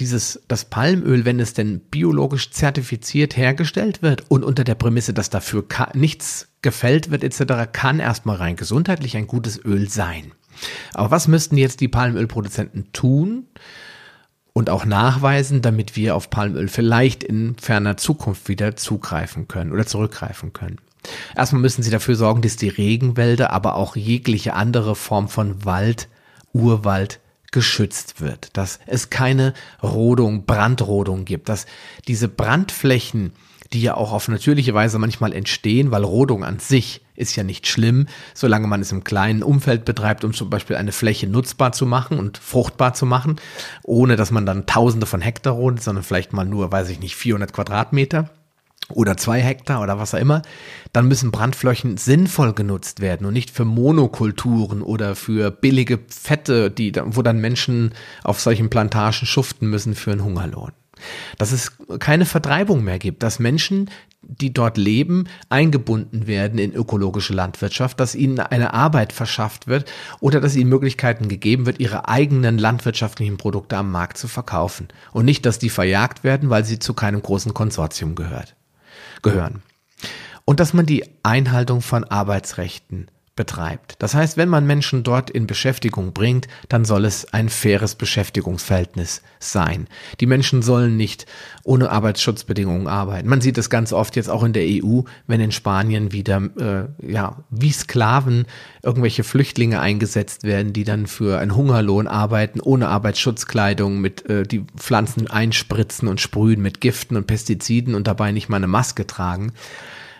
dieses, 0.00 0.40
das 0.48 0.64
Palmöl, 0.64 1.24
wenn 1.24 1.40
es 1.40 1.54
denn 1.54 1.80
biologisch 1.80 2.50
zertifiziert 2.50 3.36
hergestellt 3.36 4.02
wird 4.02 4.30
und 4.30 4.44
unter 4.44 4.64
der 4.64 4.74
Prämisse, 4.74 5.12
dass 5.12 5.30
dafür 5.30 5.64
nichts 5.94 6.48
gefällt 6.62 7.10
wird 7.10 7.24
etc., 7.24 7.70
kann 7.72 8.00
erstmal 8.00 8.36
rein 8.36 8.56
gesundheitlich 8.56 9.16
ein 9.16 9.26
gutes 9.26 9.64
Öl 9.64 9.88
sein. 9.88 10.32
Aber 10.94 11.10
was 11.10 11.28
müssten 11.28 11.56
jetzt 11.56 11.80
die 11.80 11.88
Palmölproduzenten 11.88 12.92
tun 12.92 13.46
und 14.52 14.70
auch 14.70 14.84
nachweisen, 14.84 15.62
damit 15.62 15.96
wir 15.96 16.16
auf 16.16 16.30
Palmöl 16.30 16.68
vielleicht 16.68 17.22
in 17.22 17.56
ferner 17.56 17.96
Zukunft 17.96 18.48
wieder 18.48 18.76
zugreifen 18.76 19.48
können 19.48 19.72
oder 19.72 19.86
zurückgreifen 19.86 20.52
können? 20.52 20.78
Erstmal 21.36 21.62
müssen 21.62 21.82
sie 21.82 21.90
dafür 21.90 22.16
sorgen, 22.16 22.42
dass 22.42 22.56
die 22.56 22.68
Regenwälder, 22.68 23.52
aber 23.52 23.76
auch 23.76 23.96
jegliche 23.96 24.54
andere 24.54 24.94
Form 24.94 25.28
von 25.28 25.64
Wald, 25.64 26.08
Urwald 26.52 27.20
geschützt 27.50 28.20
wird, 28.20 28.56
dass 28.56 28.78
es 28.86 29.10
keine 29.10 29.54
Rodung, 29.82 30.44
Brandrodung 30.44 31.24
gibt, 31.24 31.48
dass 31.48 31.66
diese 32.06 32.28
Brandflächen, 32.28 33.32
die 33.72 33.82
ja 33.82 33.94
auch 33.94 34.12
auf 34.12 34.28
natürliche 34.28 34.74
Weise 34.74 34.98
manchmal 34.98 35.32
entstehen, 35.32 35.90
weil 35.90 36.04
Rodung 36.04 36.44
an 36.44 36.58
sich 36.58 37.02
ist 37.14 37.36
ja 37.36 37.42
nicht 37.42 37.66
schlimm, 37.66 38.06
solange 38.32 38.66
man 38.66 38.80
es 38.80 38.92
im 38.92 39.04
kleinen 39.04 39.42
Umfeld 39.42 39.84
betreibt, 39.84 40.24
um 40.24 40.32
zum 40.32 40.48
Beispiel 40.48 40.76
eine 40.76 40.92
Fläche 40.92 41.26
nutzbar 41.26 41.72
zu 41.72 41.84
machen 41.84 42.18
und 42.18 42.38
fruchtbar 42.38 42.94
zu 42.94 43.06
machen, 43.06 43.36
ohne 43.82 44.16
dass 44.16 44.30
man 44.30 44.46
dann 44.46 44.66
Tausende 44.66 45.06
von 45.06 45.20
Hektar 45.20 45.54
rodet, 45.54 45.82
sondern 45.82 46.04
vielleicht 46.04 46.32
mal 46.32 46.44
nur, 46.44 46.70
weiß 46.70 46.88
ich 46.90 47.00
nicht, 47.00 47.16
400 47.16 47.52
Quadratmeter 47.52 48.30
oder 48.90 49.16
zwei 49.16 49.40
Hektar 49.40 49.82
oder 49.82 49.98
was 49.98 50.14
auch 50.14 50.18
immer, 50.18 50.42
dann 50.92 51.08
müssen 51.08 51.30
Brandflächen 51.30 51.98
sinnvoll 51.98 52.54
genutzt 52.54 53.00
werden 53.00 53.26
und 53.26 53.34
nicht 53.34 53.50
für 53.50 53.64
Monokulturen 53.64 54.82
oder 54.82 55.14
für 55.14 55.50
billige 55.50 55.98
Fette, 56.08 56.70
die, 56.70 56.92
wo 57.04 57.22
dann 57.22 57.40
Menschen 57.40 57.92
auf 58.24 58.40
solchen 58.40 58.70
Plantagen 58.70 59.26
schuften 59.26 59.68
müssen 59.68 59.94
für 59.94 60.12
einen 60.12 60.24
Hungerlohn. 60.24 60.72
Dass 61.38 61.52
es 61.52 61.72
keine 61.98 62.26
Vertreibung 62.26 62.84
mehr 62.84 62.98
gibt, 62.98 63.22
dass 63.22 63.38
Menschen, 63.38 63.90
die 64.22 64.52
dort 64.52 64.76
leben, 64.76 65.24
eingebunden 65.48 66.26
werden 66.26 66.58
in 66.58 66.74
ökologische 66.74 67.32
Landwirtschaft, 67.32 68.00
dass 68.00 68.14
ihnen 68.14 68.40
eine 68.40 68.74
Arbeit 68.74 69.12
verschafft 69.12 69.68
wird 69.68 69.90
oder 70.20 70.40
dass 70.40 70.56
ihnen 70.56 70.70
Möglichkeiten 70.70 71.28
gegeben 71.28 71.66
wird, 71.66 71.80
ihre 71.80 72.08
eigenen 72.08 72.58
landwirtschaftlichen 72.58 73.36
Produkte 73.36 73.76
am 73.76 73.90
Markt 73.90 74.18
zu 74.18 74.28
verkaufen. 74.28 74.88
Und 75.12 75.24
nicht, 75.24 75.46
dass 75.46 75.58
die 75.58 75.70
verjagt 75.70 76.24
werden, 76.24 76.50
weil 76.50 76.64
sie 76.64 76.78
zu 76.78 76.94
keinem 76.94 77.22
großen 77.22 77.54
Konsortium 77.54 78.14
gehört 78.14 78.54
gehören. 79.22 79.62
Und 80.44 80.60
dass 80.60 80.72
man 80.72 80.86
die 80.86 81.04
Einhaltung 81.22 81.82
von 81.82 82.04
Arbeitsrechten 82.04 83.08
betreibt. 83.38 83.94
Das 84.00 84.14
heißt, 84.14 84.36
wenn 84.36 84.48
man 84.48 84.66
Menschen 84.66 85.04
dort 85.04 85.30
in 85.30 85.46
Beschäftigung 85.46 86.12
bringt, 86.12 86.48
dann 86.68 86.84
soll 86.84 87.04
es 87.04 87.32
ein 87.32 87.48
faires 87.48 87.94
Beschäftigungsverhältnis 87.94 89.22
sein. 89.38 89.86
Die 90.18 90.26
Menschen 90.26 90.60
sollen 90.60 90.96
nicht 90.96 91.24
ohne 91.62 91.92
Arbeitsschutzbedingungen 91.92 92.88
arbeiten. 92.88 93.28
Man 93.28 93.40
sieht 93.40 93.56
das 93.56 93.70
ganz 93.70 93.92
oft 93.92 94.16
jetzt 94.16 94.28
auch 94.28 94.42
in 94.42 94.52
der 94.52 94.64
EU, 94.66 95.02
wenn 95.28 95.40
in 95.40 95.52
Spanien 95.52 96.10
wieder 96.10 96.42
äh, 96.58 97.10
ja 97.10 97.36
wie 97.50 97.70
Sklaven 97.70 98.46
irgendwelche 98.82 99.22
Flüchtlinge 99.22 99.80
eingesetzt 99.80 100.42
werden, 100.42 100.72
die 100.72 100.82
dann 100.82 101.06
für 101.06 101.38
einen 101.38 101.54
Hungerlohn 101.54 102.08
arbeiten, 102.08 102.60
ohne 102.60 102.88
Arbeitsschutzkleidung, 102.88 104.00
mit 104.00 104.28
äh, 104.28 104.42
die 104.42 104.64
Pflanzen 104.76 105.30
einspritzen 105.30 106.08
und 106.08 106.20
sprühen 106.20 106.60
mit 106.60 106.80
Giften 106.80 107.16
und 107.16 107.28
Pestiziden 107.28 107.94
und 107.94 108.08
dabei 108.08 108.32
nicht 108.32 108.48
mal 108.48 108.56
eine 108.56 108.66
Maske 108.66 109.06
tragen. 109.06 109.52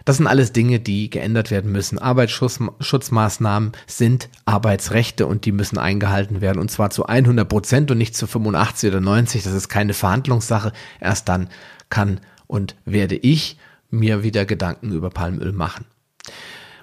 Das 0.09 0.17
sind 0.17 0.27
alles 0.27 0.53
Dinge, 0.53 0.81
die 0.81 1.11
geändert 1.11 1.51
werden 1.51 1.71
müssen. 1.71 1.99
Arbeitsschutzmaßnahmen 1.99 3.73
sind 3.87 4.31
Arbeitsrechte 4.47 5.27
und 5.27 5.45
die 5.45 5.53
müssen 5.53 5.77
eingehalten 5.77 6.41
werden 6.41 6.61
und 6.61 6.71
zwar 6.71 6.89
zu 6.89 7.05
100 7.05 7.47
Prozent 7.47 7.91
und 7.91 7.99
nicht 7.99 8.17
zu 8.17 8.27
85 8.27 8.89
oder 8.89 9.03
90. 9.03 9.43
Das 9.43 9.53
ist 9.53 9.69
keine 9.69 9.93
Verhandlungssache. 9.93 10.73
Erst 10.99 11.29
dann 11.29 11.51
kann 11.91 12.21
und 12.47 12.75
werde 12.87 13.17
ich 13.17 13.59
mir 13.91 14.23
wieder 14.23 14.47
Gedanken 14.47 14.93
über 14.93 15.11
Palmöl 15.11 15.53
machen. 15.53 15.85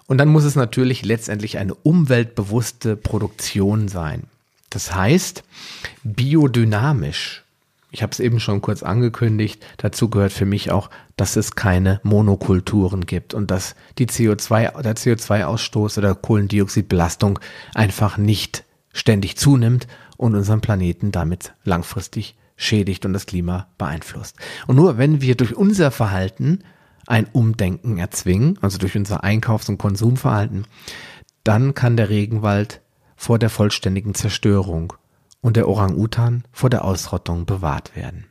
Und 0.06 0.20
dann 0.20 0.28
muss 0.28 0.44
es 0.44 0.56
natürlich 0.56 1.04
letztendlich 1.04 1.58
eine 1.58 1.74
umweltbewusste 1.74 2.96
Produktion 2.96 3.88
sein. 3.88 4.26
Das 4.70 4.94
heißt, 4.94 5.44
biodynamisch 6.04 7.44
ich 7.96 8.04
habe 8.04 8.12
es 8.12 8.20
eben 8.20 8.42
schon 8.42 8.60
kurz 8.60 8.84
angekündigt, 8.84 9.66
dazu 9.78 10.10
gehört 10.10 10.34
für 10.34 10.46
mich 10.46 10.70
auch, 10.70 10.90
dass 11.16 11.38
es 11.38 11.56
keine 11.56 12.02
Monokulturen 12.04 13.06
gibt 13.06 13.34
und 13.34 13.52
dass 13.52 13.74
die 13.98 14.08
CO2, 14.08 14.82
der 14.82 14.98
CO2-Ausstoß 14.98 15.98
oder 16.00 16.14
Kohlendioxidbelastung 16.14 17.40
einfach 17.74 18.18
nicht 18.18 18.66
ständig 18.92 19.38
zunimmt 19.38 19.88
und 20.18 20.36
unseren 20.36 20.60
Planeten 20.60 21.14
damit 21.14 21.54
langfristig 21.64 22.36
schädigt 22.58 23.06
und 23.06 23.14
das 23.14 23.28
Klima 23.28 23.68
beeinflusst. 23.78 24.36
Und 24.68 24.76
nur 24.76 24.98
wenn 24.98 25.22
wir 25.22 25.36
durch 25.36 25.56
unser 25.56 25.90
Verhalten 25.90 26.66
ein 27.08 27.28
Umdenken 27.32 27.98
erzwingen, 27.98 28.60
also 28.62 28.78
durch 28.78 28.98
unser 28.98 29.24
Einkaufs- 29.24 29.70
und 29.70 29.78
Konsumverhalten, 29.78 30.68
dann 31.46 31.76
kann 31.76 31.96
der 31.96 32.10
Regenwald 32.10 32.82
vor 33.16 33.40
der 33.40 33.50
vollständigen 33.50 34.16
Zerstörung 34.16 34.92
und 35.46 35.56
der 35.58 35.68
Orang-Utan 35.68 36.44
vor 36.52 36.72
der 36.72 36.84
Ausrottung 36.84 37.46
bewahrt 37.46 37.96
werden. 37.96 38.26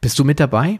Bist 0.00 0.20
du 0.20 0.24
mit 0.24 0.38
dabei? 0.38 0.78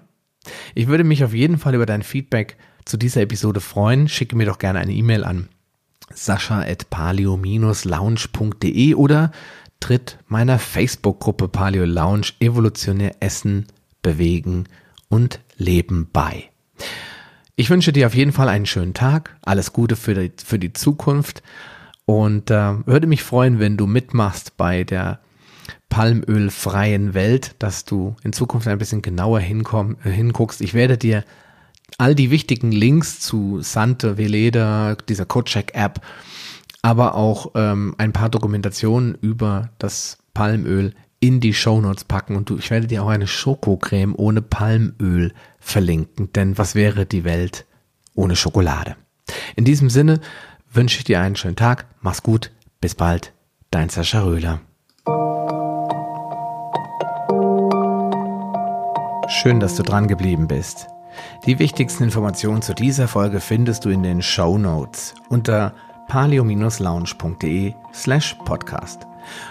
Ich 0.77 0.87
würde 0.87 1.03
mich 1.03 1.25
auf 1.25 1.35
jeden 1.35 1.59
Fall 1.59 1.75
über 1.75 1.85
dein 1.85 2.05
Feedback 2.05 2.57
zu 2.85 2.97
dieser 2.97 3.23
Episode 3.23 3.61
freuen. 3.61 4.07
Schicke 4.07 4.37
mir 4.37 4.47
doch 4.47 4.61
gerne 4.61 4.79
eine 4.79 4.92
E-Mail 4.92 5.25
an 5.25 5.49
sascha.paleo-lounge.de 6.14 8.94
oder 8.94 9.33
tritt 9.81 10.18
meiner 10.29 10.61
Facebook-Gruppe 10.61 11.49
Paleo 11.49 11.87
Lounge 11.87 12.35
Evolutionär 12.38 13.16
Essen, 13.18 13.66
Bewegen 14.01 14.68
und 15.09 15.40
Leben 15.57 16.09
bei. 16.12 16.51
Ich 17.57 17.68
wünsche 17.68 17.92
dir 17.92 18.07
auf 18.07 18.14
jeden 18.14 18.31
Fall 18.31 18.49
einen 18.49 18.66
schönen 18.66 18.94
Tag, 18.94 19.37
alles 19.42 19.73
Gute 19.73 19.97
für 19.97 20.14
die, 20.14 20.31
für 20.37 20.61
die 20.61 20.73
Zukunft 20.73 21.42
und 22.05 22.53
äh, 22.53 22.87
würde 22.87 23.09
mich 23.09 23.25
freuen, 23.25 23.59
wenn 23.59 23.77
du 23.77 23.88
mitmachst 23.88 24.57
bei 24.57 24.85
der 24.85 25.18
palmölfreien 25.88 27.14
Welt, 27.14 27.55
dass 27.59 27.85
du 27.85 28.16
in 28.22 28.33
Zukunft 28.33 28.68
ein 28.68 28.79
bisschen 28.79 29.03
genauer 29.03 29.40
hinkomm, 29.40 29.96
äh, 30.05 30.11
hinguckst. 30.11 30.61
Ich 30.61 30.74
werde 30.74 30.98
dir 30.98 31.24
all 31.96 32.14
die 32.14 32.31
wichtigen 32.31 32.70
Links 32.70 33.20
zu 33.20 33.62
Sante, 33.62 34.18
Veleda, 34.18 34.96
dieser 35.09 35.24
CodeCheck-App, 35.24 36.01
aber 36.83 37.14
auch 37.14 37.53
ähm, 37.55 37.94
ein 37.98 38.12
paar 38.12 38.29
Dokumentationen 38.29 39.14
über 39.20 39.70
das 39.79 40.18
Palmöl 40.35 40.94
in 41.20 41.40
die 41.40 41.55
Shownotes 41.55 42.05
packen 42.05 42.37
und 42.37 42.48
du, 42.48 42.59
ich 42.59 42.70
werde 42.70 42.87
dir 42.87 43.03
auch 43.03 43.09
eine 43.09 43.27
Schokocreme 43.27 44.14
ohne 44.16 44.42
Palmöl 44.42 45.33
verlinken, 45.59 46.33
denn 46.33 46.59
was 46.59 46.74
wäre 46.74 47.07
die 47.07 47.24
Welt 47.24 47.66
ohne 48.14 48.37
Schokolade? 48.37 48.96
In 49.57 49.64
diesem 49.64 49.90
Sinne 49.90 50.20
wünsche 50.72 50.98
ich 50.98 51.05
dir 51.05 51.20
einen 51.20 51.37
schönen 51.37 51.57
Tag, 51.57 51.87
mach's 52.01 52.22
gut, 52.22 52.53
bis 52.81 52.94
bald, 52.94 53.33
dein 53.70 53.88
Sascha 53.88 54.22
Röhler. 54.22 54.61
Schön, 59.49 59.61
dass 59.61 59.77
du 59.77 59.83
dran 59.83 60.09
geblieben 60.09 60.47
bist. 60.47 60.89
Die 61.47 61.59
wichtigsten 61.59 62.05
Informationen 62.05 62.61
zu 62.61 62.75
dieser 62.75 63.09
Folge 63.09 63.41
findest 63.41 63.83
du 63.83 63.89
in 63.89 64.03
den 64.03 64.21
Show 64.21 64.59
Notes 64.59 65.15
unter 65.31 65.73
palio-lounge.de 66.07 67.73
slash 67.95 68.37
podcast. 68.45 69.07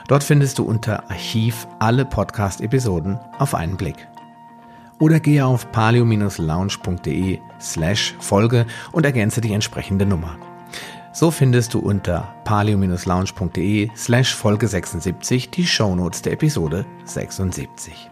Dort 0.08 0.24
findest 0.24 0.60
du 0.60 0.66
unter 0.66 1.10
Archiv 1.10 1.68
alle 1.80 2.06
Podcast-Episoden 2.06 3.18
auf 3.40 3.56
einen 3.56 3.76
Blick. 3.76 4.08
Oder 5.00 5.20
gehe 5.20 5.44
auf 5.44 5.72
palio-lounge.de 5.72 7.40
slash 7.60 8.14
Folge 8.20 8.68
und 8.92 9.04
ergänze 9.04 9.42
die 9.42 9.54
entsprechende 9.54 10.06
Nummer. 10.06 10.38
So 11.12 11.32
findest 11.32 11.74
du 11.74 11.80
unter 11.80 12.36
palio-lounge.de 12.44 13.90
slash 13.96 14.36
Folge 14.36 14.68
76 14.68 15.50
die 15.50 15.66
Shownotes 15.66 16.22
der 16.22 16.34
Episode 16.34 16.86
76. 17.06 18.12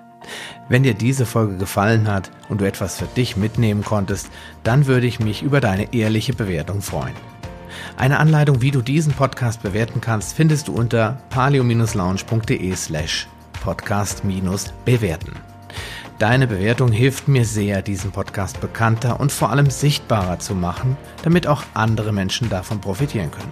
Wenn 0.70 0.84
dir 0.84 0.94
diese 0.94 1.26
Folge 1.26 1.58
gefallen 1.58 2.08
hat 2.08 2.32
und 2.50 2.62
du 2.62 2.66
etwas 2.66 2.98
für 2.98 3.06
dich 3.06 3.38
mitnehmen 3.38 3.84
konntest, 3.84 4.30
dann 4.64 4.88
würde 4.88 5.08
ich 5.08 5.20
mich 5.20 5.44
über 5.44 5.62
deine 5.62 5.94
ehrliche 5.94 6.34
Bewertung 6.34 6.82
freuen. 6.82 7.16
Eine 7.98 8.20
Anleitung, 8.20 8.62
wie 8.62 8.72
du 8.72 8.82
diesen 8.82 9.14
Podcast 9.14 9.64
bewerten 9.64 10.02
kannst, 10.02 10.36
findest 10.36 10.68
du 10.68 10.74
unter 10.74 11.18
palio-lounge.de 11.30 12.76
slash 12.76 13.28
podcast-bewerten. 13.64 15.34
Deine 16.20 16.48
Bewertung 16.48 16.92
hilft 16.92 17.28
mir 17.28 17.44
sehr, 17.44 17.82
diesen 17.82 18.12
Podcast 18.12 18.62
bekannter 18.62 19.20
und 19.20 19.34
vor 19.34 19.50
allem 19.50 19.70
sichtbarer 19.70 20.40
zu 20.40 20.56
machen, 20.56 20.96
damit 21.24 21.46
auch 21.46 21.64
andere 21.74 22.14
Menschen 22.14 22.50
davon 22.50 22.80
profitieren 22.80 23.32
können. 23.32 23.52